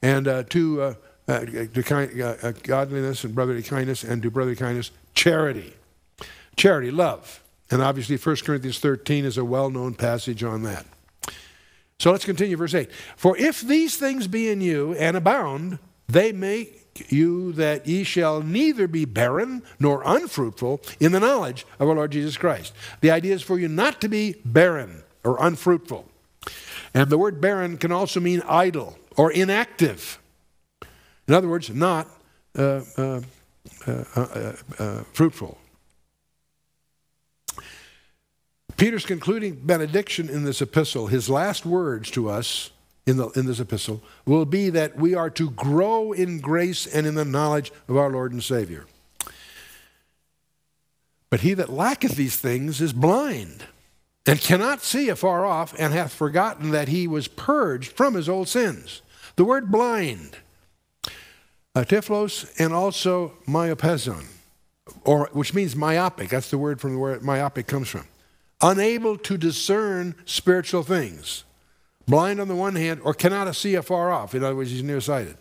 And 0.00 0.28
uh, 0.28 0.44
to, 0.44 0.82
uh, 0.82 0.94
uh 1.26 1.40
to 1.40 1.82
kind, 1.82 2.22
uh, 2.22 2.36
uh, 2.42 2.52
godliness 2.62 3.24
and 3.24 3.34
brotherly 3.34 3.64
kindness, 3.64 4.04
and 4.04 4.22
to 4.22 4.30
brotherly 4.30 4.56
kindness, 4.56 4.92
charity. 5.14 5.74
Charity, 6.56 6.92
love. 6.92 7.42
And 7.72 7.82
obviously, 7.82 8.16
1 8.16 8.36
Corinthians 8.44 8.78
13 8.78 9.24
is 9.24 9.36
a 9.36 9.44
well 9.44 9.68
known 9.68 9.94
passage 9.94 10.44
on 10.44 10.62
that. 10.62 10.86
So 12.00 12.10
let's 12.10 12.24
continue, 12.24 12.56
verse 12.56 12.74
8. 12.74 12.90
For 13.14 13.36
if 13.36 13.60
these 13.60 13.98
things 13.98 14.26
be 14.26 14.48
in 14.48 14.62
you 14.62 14.94
and 14.94 15.18
abound, 15.18 15.78
they 16.08 16.32
make 16.32 17.10
you 17.12 17.52
that 17.52 17.86
ye 17.86 18.04
shall 18.04 18.40
neither 18.40 18.88
be 18.88 19.04
barren 19.04 19.62
nor 19.78 20.02
unfruitful 20.06 20.80
in 20.98 21.12
the 21.12 21.20
knowledge 21.20 21.66
of 21.78 21.90
our 21.90 21.94
Lord 21.94 22.10
Jesus 22.10 22.38
Christ. 22.38 22.72
The 23.02 23.10
idea 23.10 23.34
is 23.34 23.42
for 23.42 23.58
you 23.58 23.68
not 23.68 24.00
to 24.00 24.08
be 24.08 24.36
barren 24.46 25.02
or 25.24 25.36
unfruitful. 25.44 26.08
And 26.94 27.10
the 27.10 27.18
word 27.18 27.38
barren 27.38 27.76
can 27.76 27.92
also 27.92 28.18
mean 28.18 28.42
idle 28.48 28.98
or 29.18 29.30
inactive. 29.30 30.18
In 31.28 31.34
other 31.34 31.48
words, 31.48 31.68
not 31.68 32.08
uh, 32.58 32.80
uh, 32.96 33.20
uh, 33.86 34.04
uh, 34.16 34.52
uh 34.78 35.02
fruitful. 35.12 35.59
Peter's 38.80 39.04
concluding 39.04 39.56
benediction 39.56 40.30
in 40.30 40.44
this 40.44 40.62
epistle, 40.62 41.08
his 41.08 41.28
last 41.28 41.66
words 41.66 42.10
to 42.10 42.30
us 42.30 42.70
in, 43.06 43.18
the, 43.18 43.28
in 43.32 43.44
this 43.44 43.60
epistle 43.60 44.02
will 44.24 44.46
be 44.46 44.70
that 44.70 44.96
we 44.96 45.14
are 45.14 45.28
to 45.28 45.50
grow 45.50 46.12
in 46.12 46.40
grace 46.40 46.86
and 46.86 47.06
in 47.06 47.14
the 47.14 47.26
knowledge 47.26 47.70
of 47.88 47.98
our 47.98 48.08
Lord 48.08 48.32
and 48.32 48.42
Savior. 48.42 48.86
But 51.28 51.40
he 51.40 51.52
that 51.52 51.68
lacketh 51.68 52.12
these 52.12 52.36
things 52.36 52.80
is 52.80 52.94
blind 52.94 53.64
and 54.24 54.40
cannot 54.40 54.80
see 54.80 55.10
afar 55.10 55.44
off 55.44 55.74
and 55.78 55.92
hath 55.92 56.14
forgotten 56.14 56.70
that 56.70 56.88
he 56.88 57.06
was 57.06 57.28
purged 57.28 57.92
from 57.92 58.14
his 58.14 58.30
old 58.30 58.48
sins. 58.48 59.02
The 59.36 59.44
word 59.44 59.70
blind, 59.70 60.38
typhlos, 61.76 62.50
and 62.58 62.72
also 62.72 63.34
myopezon, 63.46 64.24
or 65.04 65.28
which 65.34 65.52
means 65.52 65.76
myopic. 65.76 66.30
That's 66.30 66.48
the 66.48 66.56
word 66.56 66.80
from 66.80 66.98
where 66.98 67.20
myopic 67.20 67.66
comes 67.66 67.88
from. 67.88 68.06
Unable 68.62 69.16
to 69.18 69.36
discern 69.36 70.14
spiritual 70.24 70.82
things 70.82 71.44
blind 72.06 72.40
on 72.40 72.48
the 72.48 72.56
one 72.56 72.74
hand, 72.74 73.00
or 73.04 73.14
cannot 73.14 73.54
see 73.54 73.74
afar 73.74 74.10
off. 74.10 74.34
In 74.34 74.42
other 74.42 74.56
words, 74.56 74.70
he's 74.70 74.82
nearsighted. 74.82 75.36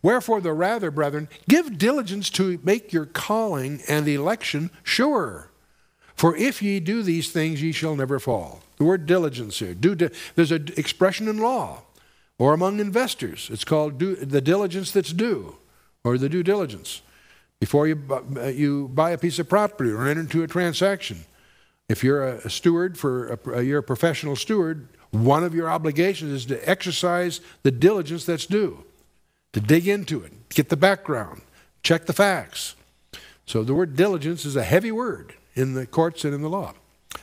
Wherefore, 0.00 0.40
the 0.40 0.52
rather, 0.52 0.90
brethren, 0.90 1.28
give 1.48 1.76
diligence 1.76 2.30
to 2.30 2.60
make 2.62 2.92
your 2.92 3.06
calling 3.06 3.82
and 3.88 4.06
election 4.08 4.70
sure. 4.82 5.50
For 6.14 6.36
if 6.36 6.62
ye 6.62 6.80
do 6.80 7.02
these 7.02 7.30
things, 7.30 7.62
ye 7.62 7.72
shall 7.72 7.96
never 7.96 8.18
fall. 8.18 8.62
The 8.76 8.84
word 8.84 9.06
diligence 9.06 9.58
here. 9.58 9.74
There's 9.74 10.52
an 10.52 10.68
expression 10.76 11.28
in 11.28 11.38
law 11.38 11.82
or 12.38 12.54
among 12.54 12.80
investors. 12.80 13.48
It's 13.52 13.64
called 13.64 13.98
due, 13.98 14.16
the 14.16 14.40
diligence 14.40 14.92
that's 14.92 15.12
due 15.12 15.56
or 16.04 16.18
the 16.18 16.28
due 16.28 16.42
diligence. 16.42 17.02
Before 17.60 17.86
you, 17.86 18.02
you 18.52 18.88
buy 18.88 19.10
a 19.12 19.18
piece 19.18 19.38
of 19.38 19.48
property 19.48 19.90
or 19.90 20.06
enter 20.06 20.20
into 20.20 20.42
a 20.42 20.48
transaction, 20.48 21.24
if 21.92 22.02
you're 22.02 22.26
a, 22.26 22.50
steward 22.50 22.98
for 22.98 23.38
a, 23.54 23.62
you're 23.62 23.80
a 23.80 23.82
professional 23.82 24.34
steward, 24.34 24.88
one 25.10 25.44
of 25.44 25.54
your 25.54 25.70
obligations 25.70 26.32
is 26.32 26.46
to 26.46 26.68
exercise 26.68 27.42
the 27.62 27.70
diligence 27.70 28.24
that's 28.24 28.46
due 28.46 28.82
to 29.52 29.60
dig 29.60 29.86
into 29.86 30.22
it, 30.22 30.32
get 30.48 30.70
the 30.70 30.76
background, 30.76 31.42
check 31.82 32.06
the 32.06 32.14
facts. 32.14 32.74
So 33.44 33.62
the 33.62 33.74
word 33.74 33.94
diligence 33.94 34.46
is 34.46 34.56
a 34.56 34.62
heavy 34.64 34.90
word 34.90 35.34
in 35.54 35.74
the 35.74 35.86
courts 35.86 36.24
and 36.24 36.34
in 36.34 36.40
the 36.40 36.48
law. 36.48 36.72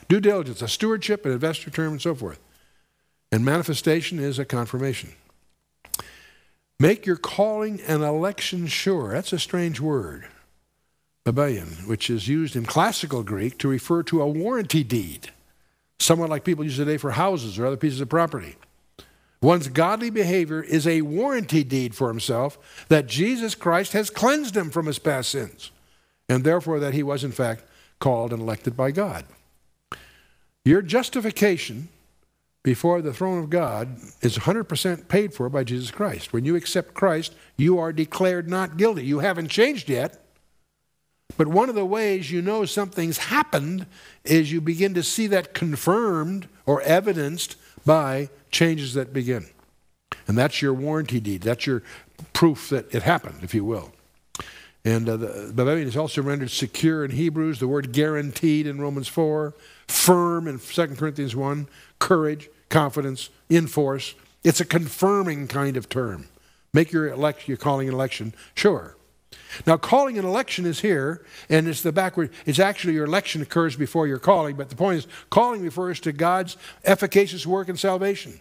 Due 0.08 0.20
diligence, 0.20 0.62
a 0.62 0.68
stewardship, 0.68 1.26
an 1.26 1.32
investor 1.32 1.70
term, 1.70 1.92
and 1.92 2.00
so 2.00 2.14
forth. 2.14 2.38
And 3.32 3.44
manifestation 3.44 4.20
is 4.20 4.38
a 4.38 4.44
confirmation. 4.44 5.12
Make 6.78 7.04
your 7.04 7.16
calling 7.16 7.80
and 7.88 8.04
election 8.04 8.68
sure. 8.68 9.12
That's 9.12 9.32
a 9.32 9.38
strange 9.40 9.80
word. 9.80 10.28
Babylon, 11.24 11.68
which 11.86 12.08
is 12.08 12.28
used 12.28 12.56
in 12.56 12.64
classical 12.64 13.22
Greek 13.22 13.58
to 13.58 13.68
refer 13.68 14.02
to 14.04 14.22
a 14.22 14.26
warranty 14.26 14.82
deed, 14.82 15.30
somewhat 15.98 16.30
like 16.30 16.44
people 16.44 16.64
use 16.64 16.76
today 16.76 16.96
for 16.96 17.12
houses 17.12 17.58
or 17.58 17.66
other 17.66 17.76
pieces 17.76 18.00
of 18.00 18.08
property. 18.08 18.56
One's 19.42 19.68
godly 19.68 20.10
behavior 20.10 20.62
is 20.62 20.86
a 20.86 21.02
warranty 21.02 21.64
deed 21.64 21.94
for 21.94 22.08
himself 22.08 22.86
that 22.88 23.06
Jesus 23.06 23.54
Christ 23.54 23.92
has 23.92 24.10
cleansed 24.10 24.56
him 24.56 24.70
from 24.70 24.86
his 24.86 24.98
past 24.98 25.30
sins, 25.30 25.70
and 26.28 26.44
therefore 26.44 26.78
that 26.80 26.94
he 26.94 27.02
was, 27.02 27.24
in 27.24 27.32
fact, 27.32 27.64
called 27.98 28.32
and 28.32 28.42
elected 28.42 28.76
by 28.76 28.90
God. 28.90 29.24
Your 30.64 30.82
justification 30.82 31.88
before 32.62 33.00
the 33.00 33.14
throne 33.14 33.42
of 33.42 33.48
God 33.48 33.96
is 34.20 34.38
100% 34.38 35.08
paid 35.08 35.32
for 35.32 35.48
by 35.48 35.64
Jesus 35.64 35.90
Christ. 35.90 36.32
When 36.32 36.44
you 36.44 36.56
accept 36.56 36.92
Christ, 36.92 37.34
you 37.56 37.78
are 37.78 37.92
declared 37.92 38.48
not 38.48 38.76
guilty. 38.76 39.04
You 39.04 39.20
haven't 39.20 39.48
changed 39.48 39.88
yet. 39.88 40.19
But 41.36 41.48
one 41.48 41.68
of 41.68 41.74
the 41.74 41.84
ways 41.84 42.30
you 42.30 42.42
know 42.42 42.64
something's 42.64 43.18
happened 43.18 43.86
is 44.24 44.52
you 44.52 44.60
begin 44.60 44.94
to 44.94 45.02
see 45.02 45.26
that 45.28 45.54
confirmed 45.54 46.48
or 46.66 46.82
evidenced 46.82 47.56
by 47.84 48.28
changes 48.50 48.94
that 48.94 49.12
begin. 49.12 49.46
And 50.26 50.36
that's 50.36 50.60
your 50.62 50.74
warranty 50.74 51.20
deed. 51.20 51.42
That's 51.42 51.66
your 51.66 51.82
proof 52.32 52.68
that 52.70 52.94
it 52.94 53.02
happened, 53.02 53.38
if 53.42 53.54
you 53.54 53.64
will. 53.64 53.92
And 54.84 55.08
uh, 55.08 55.16
the 55.16 55.52
bebaios 55.54 55.84
is 55.84 55.96
also 55.96 56.22
rendered 56.22 56.50
secure 56.50 57.04
in 57.04 57.10
Hebrews, 57.10 57.58
the 57.58 57.68
word 57.68 57.92
guaranteed 57.92 58.66
in 58.66 58.80
Romans 58.80 59.08
4, 59.08 59.54
firm 59.88 60.48
in 60.48 60.58
2 60.58 60.86
Corinthians 60.96 61.36
1, 61.36 61.68
courage, 61.98 62.48
confidence, 62.70 63.28
in 63.50 63.66
force. 63.66 64.14
It's 64.42 64.60
a 64.60 64.64
confirming 64.64 65.48
kind 65.48 65.76
of 65.76 65.88
term. 65.88 66.28
Make 66.72 66.92
your 66.92 67.08
election, 67.08 67.44
your 67.48 67.58
calling 67.58 67.88
an 67.88 67.94
election 67.94 68.32
sure. 68.54 68.96
Now, 69.66 69.76
calling 69.76 70.18
an 70.18 70.24
election 70.24 70.66
is 70.66 70.80
here, 70.80 71.24
and 71.48 71.68
it's 71.68 71.82
the 71.82 71.92
backward, 71.92 72.30
it's 72.46 72.58
actually 72.58 72.94
your 72.94 73.04
election 73.04 73.42
occurs 73.42 73.76
before 73.76 74.06
your 74.06 74.18
calling, 74.18 74.56
but 74.56 74.68
the 74.68 74.76
point 74.76 74.98
is, 74.98 75.06
calling 75.28 75.62
refers 75.62 76.00
to 76.00 76.12
God's 76.12 76.56
efficacious 76.84 77.46
work 77.46 77.68
in 77.68 77.76
salvation. 77.76 78.40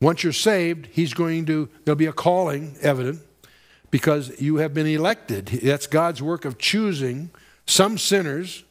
Once 0.00 0.24
you're 0.24 0.32
saved, 0.32 0.88
He's 0.92 1.14
going 1.14 1.46
to, 1.46 1.68
there'll 1.84 1.96
be 1.96 2.06
a 2.06 2.12
calling 2.12 2.76
evident 2.82 3.20
because 3.90 4.40
you 4.40 4.56
have 4.56 4.74
been 4.74 4.86
elected. 4.86 5.46
That's 5.46 5.86
God's 5.86 6.20
work 6.20 6.44
of 6.44 6.58
choosing 6.58 7.30
some 7.66 7.96
sinners 7.96 8.64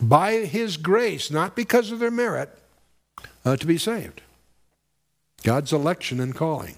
by 0.00 0.32
His 0.32 0.76
grace, 0.76 1.30
not 1.30 1.56
because 1.56 1.90
of 1.90 1.98
their 1.98 2.10
merit, 2.10 2.56
uh, 3.44 3.56
to 3.56 3.66
be 3.66 3.78
saved. 3.78 4.20
God's 5.42 5.72
election 5.72 6.20
and 6.20 6.34
calling. 6.34 6.76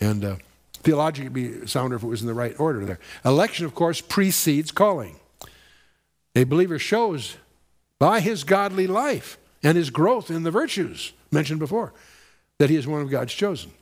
And, 0.00 0.24
uh, 0.24 0.36
Theologically, 0.82 1.42
it'd 1.44 1.62
be 1.62 1.66
sounder 1.66 1.96
if 1.96 2.02
it 2.02 2.06
was 2.06 2.22
in 2.22 2.26
the 2.26 2.34
right 2.34 2.58
order 2.58 2.84
there. 2.84 2.98
Election, 3.24 3.66
of 3.66 3.74
course, 3.74 4.00
precedes 4.00 4.72
calling. 4.72 5.16
A 6.34 6.44
believer 6.44 6.78
shows 6.78 7.36
by 7.98 8.20
his 8.20 8.44
godly 8.44 8.86
life 8.86 9.36
and 9.62 9.76
his 9.76 9.90
growth 9.90 10.30
in 10.30 10.42
the 10.42 10.50
virtues 10.50 11.12
mentioned 11.30 11.60
before 11.60 11.92
that 12.58 12.70
he 12.70 12.76
is 12.76 12.86
one 12.86 13.02
of 13.02 13.10
God's 13.10 13.34
chosen. 13.34 13.72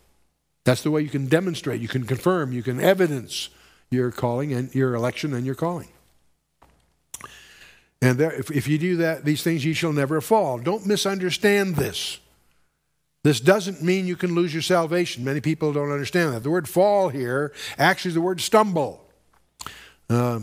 That's 0.64 0.82
the 0.82 0.90
way 0.90 1.02
you 1.02 1.08
can 1.08 1.26
demonstrate, 1.26 1.80
you 1.80 1.88
can 1.88 2.04
confirm, 2.04 2.52
you 2.52 2.62
can 2.62 2.80
evidence 2.80 3.48
your 3.90 4.10
calling 4.10 4.52
and 4.52 4.74
your 4.74 4.94
election 4.94 5.32
and 5.32 5.46
your 5.46 5.54
calling. 5.54 5.88
And 8.00 8.18
there, 8.18 8.32
if, 8.32 8.50
if 8.50 8.68
you 8.68 8.78
do 8.78 8.96
that, 8.96 9.24
these 9.24 9.42
things 9.42 9.64
ye 9.64 9.72
shall 9.72 9.92
never 9.92 10.20
fall. 10.20 10.58
Don't 10.58 10.86
misunderstand 10.86 11.76
this. 11.76 12.20
This 13.24 13.40
doesn't 13.40 13.82
mean 13.82 14.06
you 14.06 14.16
can 14.16 14.34
lose 14.34 14.52
your 14.52 14.62
salvation. 14.62 15.24
Many 15.24 15.40
people 15.40 15.72
don't 15.72 15.90
understand 15.90 16.32
that. 16.34 16.42
The 16.42 16.50
word 16.50 16.68
fall 16.68 17.08
here 17.08 17.52
actually 17.76 18.10
is 18.10 18.14
the 18.14 18.20
word 18.20 18.40
stumble. 18.40 19.04
Uh, 20.08 20.40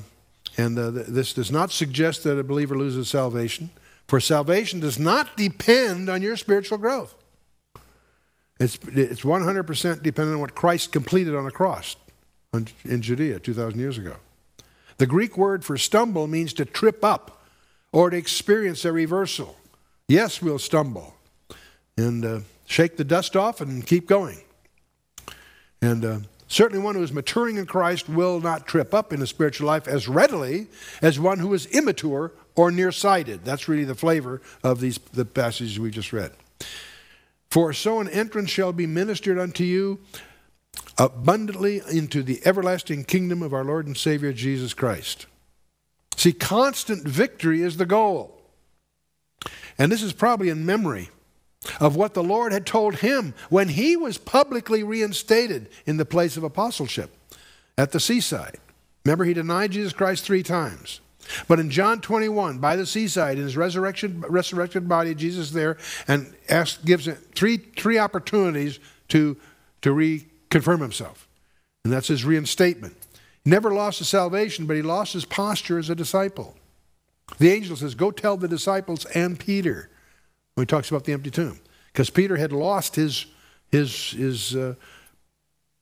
and 0.57 0.77
this 0.77 1.33
does 1.33 1.51
not 1.51 1.71
suggest 1.71 2.23
that 2.23 2.37
a 2.37 2.43
believer 2.43 2.77
loses 2.77 3.09
salvation, 3.09 3.69
for 4.07 4.19
salvation 4.19 4.79
does 4.79 4.99
not 4.99 5.35
depend 5.35 6.09
on 6.09 6.21
your 6.21 6.37
spiritual 6.37 6.77
growth. 6.77 7.15
It's, 8.59 8.77
it's 8.87 9.21
100% 9.21 10.01
dependent 10.01 10.35
on 10.35 10.41
what 10.41 10.55
Christ 10.55 10.91
completed 10.91 11.35
on 11.35 11.43
the 11.45 11.51
cross 11.51 11.97
in 12.53 13.01
Judea 13.01 13.39
2,000 13.39 13.79
years 13.79 13.97
ago. 13.97 14.15
The 14.97 15.07
Greek 15.07 15.37
word 15.37 15.65
for 15.65 15.77
stumble 15.77 16.27
means 16.27 16.53
to 16.53 16.63
trip 16.63 17.03
up 17.03 17.43
or 17.91 18.09
to 18.09 18.17
experience 18.17 18.85
a 18.85 18.93
reversal. 18.93 19.57
Yes, 20.07 20.41
we'll 20.41 20.59
stumble. 20.59 21.15
And 21.97 22.23
uh, 22.23 22.39
shake 22.65 22.97
the 22.97 23.03
dust 23.03 23.35
off 23.35 23.61
and 23.61 23.85
keep 23.85 24.07
going. 24.07 24.41
And 25.81 26.05
uh, 26.05 26.19
certainly 26.47 26.83
one 26.83 26.95
who 26.95 27.03
is 27.03 27.11
maturing 27.11 27.57
in 27.57 27.65
Christ 27.65 28.09
will 28.09 28.39
not 28.39 28.67
trip 28.67 28.93
up 28.93 29.13
in 29.13 29.19
his 29.19 29.29
spiritual 29.29 29.67
life 29.67 29.87
as 29.87 30.07
readily 30.07 30.67
as 31.01 31.19
one 31.19 31.39
who 31.39 31.53
is 31.53 31.65
immature 31.67 32.31
or 32.55 32.71
nearsighted. 32.71 33.43
That's 33.43 33.67
really 33.67 33.83
the 33.83 33.95
flavor 33.95 34.41
of 34.63 34.79
these 34.79 34.97
the 35.13 35.25
passages 35.25 35.79
we 35.79 35.91
just 35.91 36.13
read. 36.13 36.31
For 37.49 37.71
so 37.73 37.99
an 37.99 38.09
entrance 38.09 38.49
shall 38.49 38.73
be 38.73 38.87
ministered 38.87 39.39
unto 39.39 39.63
you 39.63 39.99
abundantly 40.97 41.81
into 41.89 42.23
the 42.23 42.41
everlasting 42.45 43.03
kingdom 43.03 43.41
of 43.41 43.53
our 43.53 43.63
Lord 43.63 43.87
and 43.87 43.97
Savior 43.97 44.33
Jesus 44.33 44.73
Christ. 44.73 45.25
See, 46.17 46.33
constant 46.33 47.07
victory 47.07 47.61
is 47.61 47.77
the 47.77 47.85
goal. 47.85 48.41
And 49.77 49.91
this 49.91 50.01
is 50.01 50.13
probably 50.13 50.49
in 50.49 50.65
memory 50.65 51.09
of 51.79 51.95
what 51.95 52.13
the 52.13 52.23
Lord 52.23 52.51
had 52.51 52.65
told 52.65 52.95
him 52.95 53.33
when 53.49 53.69
he 53.69 53.95
was 53.95 54.17
publicly 54.17 54.83
reinstated 54.83 55.69
in 55.85 55.97
the 55.97 56.05
place 56.05 56.37
of 56.37 56.43
apostleship 56.43 57.15
at 57.77 57.91
the 57.91 57.99
seaside. 57.99 58.57
Remember, 59.03 59.25
he 59.25 59.33
denied 59.33 59.71
Jesus 59.71 59.93
Christ 59.93 60.23
three 60.23 60.43
times. 60.43 60.99
But 61.47 61.59
in 61.59 61.69
John 61.69 62.01
21, 62.01 62.59
by 62.59 62.75
the 62.75 62.85
seaside, 62.85 63.37
in 63.37 63.43
his 63.43 63.57
resurrection, 63.57 64.21
resurrected 64.21 64.87
body, 64.87 65.15
Jesus 65.15 65.51
there, 65.51 65.77
and 66.07 66.33
asks, 66.49 66.83
gives 66.83 67.07
it 67.07 67.17
three, 67.33 67.57
three 67.57 67.97
opportunities 67.97 68.79
to, 69.09 69.37
to 69.81 69.93
reconfirm 69.93 70.81
himself. 70.81 71.27
And 71.83 71.91
that's 71.91 72.07
his 72.07 72.25
reinstatement. 72.25 72.95
He 73.43 73.49
never 73.49 73.73
lost 73.73 73.99
his 73.99 74.09
salvation, 74.09 74.65
but 74.65 74.75
he 74.75 74.81
lost 74.81 75.13
his 75.13 75.25
posture 75.25 75.79
as 75.79 75.89
a 75.89 75.95
disciple. 75.95 76.55
The 77.39 77.51
angel 77.51 77.75
says, 77.75 77.95
Go 77.95 78.11
tell 78.11 78.37
the 78.37 78.47
disciples 78.47 79.05
and 79.05 79.39
Peter 79.39 79.89
when 80.55 80.63
he 80.63 80.65
talks 80.65 80.89
about 80.89 81.03
the 81.03 81.13
empty 81.13 81.29
tomb. 81.29 81.59
Because 81.93 82.09
Peter 82.09 82.35
had 82.35 82.51
lost 82.51 82.95
his, 82.95 83.25
his, 83.71 84.11
his 84.11 84.55
uh, 84.55 84.75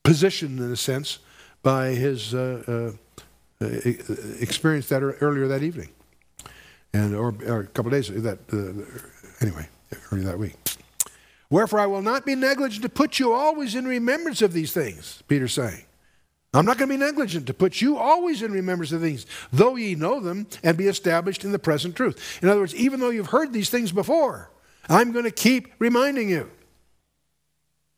position, 0.03 0.59
in 0.59 0.71
a 0.71 0.75
sense, 0.75 1.19
by 1.63 1.89
his 1.89 2.33
uh, 2.33 2.93
uh, 3.62 3.65
experience 4.39 4.89
that 4.89 5.01
earlier 5.01 5.47
that 5.47 5.63
evening. 5.63 5.89
And, 6.93 7.15
or, 7.15 7.33
or 7.47 7.62
a 7.62 7.67
couple 7.67 7.89
days, 7.89 8.09
that, 8.09 8.39
uh, 8.51 9.43
anyway, 9.43 9.67
earlier 10.12 10.25
that 10.25 10.38
week. 10.38 10.55
Wherefore 11.49 11.79
I 11.79 11.86
will 11.86 12.01
not 12.01 12.25
be 12.25 12.36
negligent 12.36 12.83
to 12.83 12.89
put 12.89 13.19
you 13.19 13.31
always 13.31 13.75
in 13.75 13.86
remembrance 13.88 14.41
of 14.41 14.53
these 14.53 14.73
things, 14.73 15.23
Peter's 15.27 15.53
saying. 15.53 15.86
I'm 16.53 16.65
not 16.65 16.77
going 16.77 16.89
to 16.89 16.95
be 16.95 16.99
negligent 17.03 17.47
to 17.47 17.53
put 17.53 17.81
you 17.81 17.97
always 17.97 18.43
in 18.43 18.51
remembrance 18.51 18.91
of 18.91 19.01
things, 19.01 19.25
though 19.51 19.75
ye 19.75 19.95
know 19.95 20.19
them 20.19 20.45
and 20.63 20.77
be 20.77 20.88
established 20.88 21.43
in 21.43 21.51
the 21.51 21.57
present 21.57 21.95
truth. 21.95 22.39
In 22.43 22.49
other 22.49 22.59
words, 22.59 22.75
even 22.75 22.99
though 22.99 23.09
you've 23.09 23.27
heard 23.27 23.53
these 23.53 23.71
things 23.71 23.91
before, 23.91 24.51
I'm 24.89 25.12
going 25.12 25.26
to 25.26 25.32
keep 25.32 25.74
reminding 25.80 26.30
you. 26.30 26.50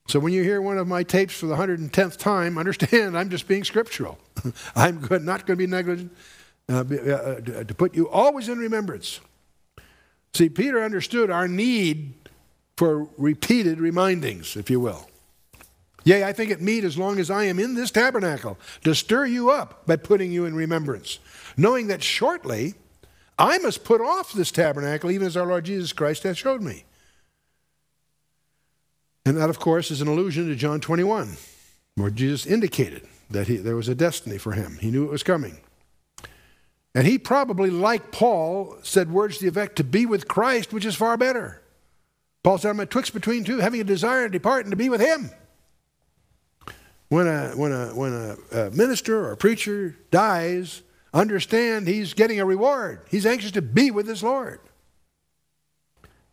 So 0.07 0.19
when 0.19 0.33
you 0.33 0.43
hear 0.43 0.61
one 0.61 0.77
of 0.77 0.87
my 0.87 1.03
tapes 1.03 1.33
for 1.33 1.47
the 1.47 1.55
110th 1.55 2.17
time, 2.17 2.57
understand 2.57 3.17
I'm 3.17 3.29
just 3.29 3.47
being 3.47 3.63
scriptural. 3.63 4.19
I'm 4.75 5.01
not 5.01 5.45
going 5.45 5.45
to 5.45 5.55
be 5.55 5.67
negligent 5.67 6.15
uh, 6.69 6.79
uh, 6.79 6.83
to 7.41 7.73
put 7.75 7.95
you 7.95 8.07
always 8.09 8.47
in 8.49 8.59
remembrance. 8.59 9.19
See, 10.33 10.49
Peter 10.49 10.83
understood 10.83 11.31
our 11.31 11.47
need 11.47 12.13
for 12.77 13.07
repeated 13.17 13.79
remindings, 13.79 14.55
if 14.55 14.69
you 14.69 14.79
will. 14.79 15.09
Yea, 16.03 16.23
I 16.23 16.33
think 16.33 16.51
it 16.51 16.61
meet 16.61 16.83
as 16.83 16.97
long 16.97 17.19
as 17.19 17.31
I 17.31 17.45
am 17.45 17.57
in 17.57 17.73
this 17.73 17.89
tabernacle 17.89 18.59
to 18.83 18.93
stir 18.93 19.25
you 19.25 19.49
up 19.49 19.87
by 19.87 19.95
putting 19.95 20.31
you 20.31 20.45
in 20.45 20.53
remembrance, 20.53 21.17
knowing 21.57 21.87
that 21.87 22.03
shortly 22.03 22.75
I 23.37 23.57
must 23.57 23.83
put 23.83 24.01
off 24.01 24.33
this 24.33 24.51
tabernacle, 24.51 25.11
even 25.11 25.27
as 25.27 25.35
our 25.35 25.45
Lord 25.45 25.65
Jesus 25.65 25.93
Christ 25.93 26.23
hath 26.23 26.37
showed 26.37 26.61
me. 26.61 26.85
And 29.25 29.37
that, 29.37 29.49
of 29.49 29.59
course, 29.59 29.91
is 29.91 30.01
an 30.01 30.07
allusion 30.07 30.47
to 30.47 30.55
John 30.55 30.79
21, 30.79 31.35
where 31.95 32.09
Jesus 32.09 32.45
indicated 32.45 33.07
that 33.29 33.47
he, 33.47 33.57
there 33.57 33.75
was 33.75 33.89
a 33.89 33.95
destiny 33.95 34.37
for 34.37 34.53
him. 34.53 34.77
He 34.79 34.91
knew 34.91 35.05
it 35.05 35.11
was 35.11 35.23
coming. 35.23 35.59
And 36.93 37.05
he 37.05 37.17
probably, 37.17 37.69
like 37.69 38.11
Paul, 38.11 38.77
said 38.83 39.11
words 39.11 39.37
to 39.37 39.43
the 39.43 39.49
effect 39.49 39.75
to 39.77 39.83
be 39.83 40.05
with 40.05 40.27
Christ, 40.27 40.71
which 40.71 40.85
is 40.85 40.95
far 40.95 41.17
better. 41.17 41.61
Paul 42.43 42.59
said, 42.59 42.69
I'm 42.69 42.77
betwixt 42.77 43.13
between 43.13 43.43
two, 43.43 43.57
having 43.57 43.81
a 43.81 43.83
desire 43.83 44.27
to 44.27 44.31
depart 44.31 44.65
and 44.65 44.71
to 44.71 44.77
be 44.77 44.89
with 44.89 45.01
him. 45.01 45.31
When 47.09 47.27
a, 47.27 47.49
when 47.49 47.71
a, 47.71 47.87
when 47.87 48.13
a, 48.13 48.57
a 48.57 48.71
minister 48.71 49.25
or 49.25 49.31
a 49.31 49.37
preacher 49.37 49.97
dies, 50.11 50.83
understand 51.15 51.87
he's 51.87 52.13
getting 52.13 52.39
a 52.39 52.45
reward. 52.45 52.99
He's 53.09 53.25
anxious 53.25 53.51
to 53.51 53.61
be 53.61 53.89
with 53.89 54.07
his 54.07 54.21
Lord. 54.21 54.59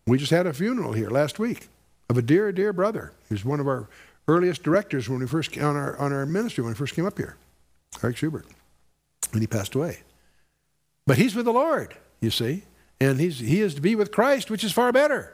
We 0.06 0.18
just 0.18 0.32
had 0.32 0.46
a 0.46 0.52
funeral 0.52 0.92
here 0.92 1.08
last 1.08 1.38
week 1.38 1.68
of 2.10 2.18
a 2.18 2.22
dear, 2.22 2.50
dear 2.52 2.72
brother. 2.72 3.12
He 3.28 3.34
was 3.34 3.44
one 3.44 3.60
of 3.60 3.68
our 3.68 3.88
earliest 4.28 4.62
directors 4.62 5.08
when 5.08 5.20
we 5.20 5.26
first 5.26 5.56
on 5.56 5.76
our 5.76 5.96
on 5.96 6.12
our 6.12 6.26
ministry 6.26 6.62
when 6.62 6.72
we 6.72 6.76
first 6.76 6.94
came 6.94 7.06
up 7.06 7.16
here, 7.16 7.36
Eric 8.02 8.16
Schubert, 8.16 8.46
and 9.32 9.40
he 9.40 9.46
passed 9.46 9.74
away. 9.74 10.00
But 11.06 11.18
he's 11.18 11.34
with 11.34 11.44
the 11.44 11.52
Lord, 11.52 11.96
you 12.20 12.30
see, 12.30 12.64
and 13.00 13.20
he's 13.20 13.38
he 13.38 13.60
is 13.60 13.74
to 13.76 13.80
be 13.80 13.94
with 13.94 14.10
Christ, 14.10 14.50
which 14.50 14.64
is 14.64 14.72
far 14.72 14.92
better. 14.92 15.32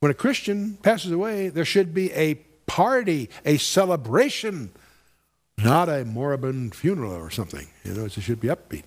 When 0.00 0.10
a 0.10 0.14
Christian 0.14 0.78
passes 0.82 1.12
away, 1.12 1.48
there 1.48 1.64
should 1.64 1.94
be 1.94 2.12
a 2.12 2.34
party, 2.66 3.28
a 3.44 3.58
celebration, 3.58 4.72
not 5.58 5.88
a 5.88 6.04
moribund 6.04 6.74
funeral 6.74 7.12
or 7.12 7.30
something. 7.30 7.68
You 7.84 7.94
know, 7.94 8.04
it 8.04 8.12
should 8.12 8.40
be 8.40 8.48
upbeat. 8.48 8.84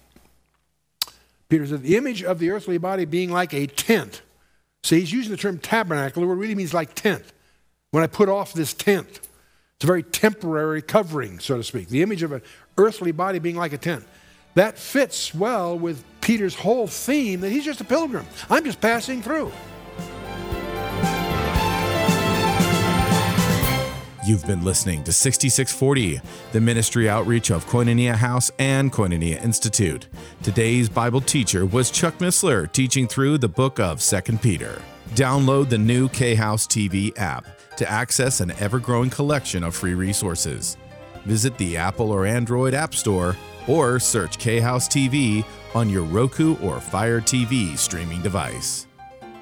Peter 1.49 1.67
said, 1.67 1.83
the 1.83 1.95
image 1.95 2.23
of 2.23 2.39
the 2.39 2.49
earthly 2.49 2.77
body 2.77 3.05
being 3.05 3.31
like 3.31 3.53
a 3.53 3.67
tent. 3.67 4.21
See, 4.83 4.99
he's 4.99 5.11
using 5.11 5.31
the 5.31 5.37
term 5.37 5.57
tabernacle. 5.59 6.21
The 6.21 6.27
word 6.27 6.39
really 6.39 6.55
means 6.55 6.73
like 6.73 6.95
tent. 6.95 7.23
When 7.91 8.03
I 8.03 8.07
put 8.07 8.29
off 8.29 8.53
this 8.53 8.73
tent, 8.73 9.07
it's 9.07 9.83
a 9.83 9.87
very 9.87 10.03
temporary 10.03 10.81
covering, 10.81 11.39
so 11.39 11.57
to 11.57 11.63
speak. 11.63 11.89
The 11.89 12.01
image 12.01 12.23
of 12.23 12.31
an 12.31 12.41
earthly 12.77 13.11
body 13.11 13.39
being 13.39 13.55
like 13.55 13.73
a 13.73 13.77
tent. 13.77 14.05
That 14.55 14.77
fits 14.77 15.35
well 15.35 15.77
with 15.77 16.03
Peter's 16.21 16.55
whole 16.55 16.87
theme 16.87 17.41
that 17.41 17.51
he's 17.51 17.65
just 17.65 17.81
a 17.81 17.83
pilgrim. 17.83 18.25
I'm 18.49 18.63
just 18.63 18.81
passing 18.81 19.21
through. 19.21 19.51
You've 24.25 24.47
been 24.47 24.63
listening 24.63 25.03
to 25.03 25.13
6640, 25.13 26.19
the 26.51 26.59
ministry 26.59 27.07
outreach 27.07 27.51
of 27.51 27.67
Koinonia 27.67 28.15
House 28.15 28.49
and 28.57 28.91
Koinonia 28.91 29.39
Institute. 29.43 30.07
Today's 30.41 30.89
Bible 30.89 31.21
teacher 31.21 31.67
was 31.67 31.91
Chuck 31.91 32.17
Missler, 32.17 32.71
teaching 32.71 33.07
through 33.07 33.37
the 33.37 33.47
book 33.47 33.79
of 33.79 34.01
2 34.01 34.39
Peter. 34.39 34.81
Download 35.09 35.69
the 35.69 35.77
new 35.77 36.09
K 36.09 36.33
House 36.33 36.65
TV 36.65 37.15
app 37.19 37.45
to 37.77 37.87
access 37.87 38.39
an 38.39 38.49
ever 38.59 38.79
growing 38.79 39.11
collection 39.11 39.63
of 39.63 39.75
free 39.75 39.93
resources. 39.93 40.75
Visit 41.25 41.55
the 41.59 41.77
Apple 41.77 42.09
or 42.09 42.25
Android 42.25 42.73
App 42.73 42.95
Store 42.95 43.35
or 43.67 43.99
search 43.99 44.39
K 44.39 44.59
House 44.59 44.87
TV 44.87 45.45
on 45.75 45.87
your 45.87 46.03
Roku 46.03 46.57
or 46.63 46.79
Fire 46.79 47.21
TV 47.21 47.77
streaming 47.77 48.23
device. 48.23 48.87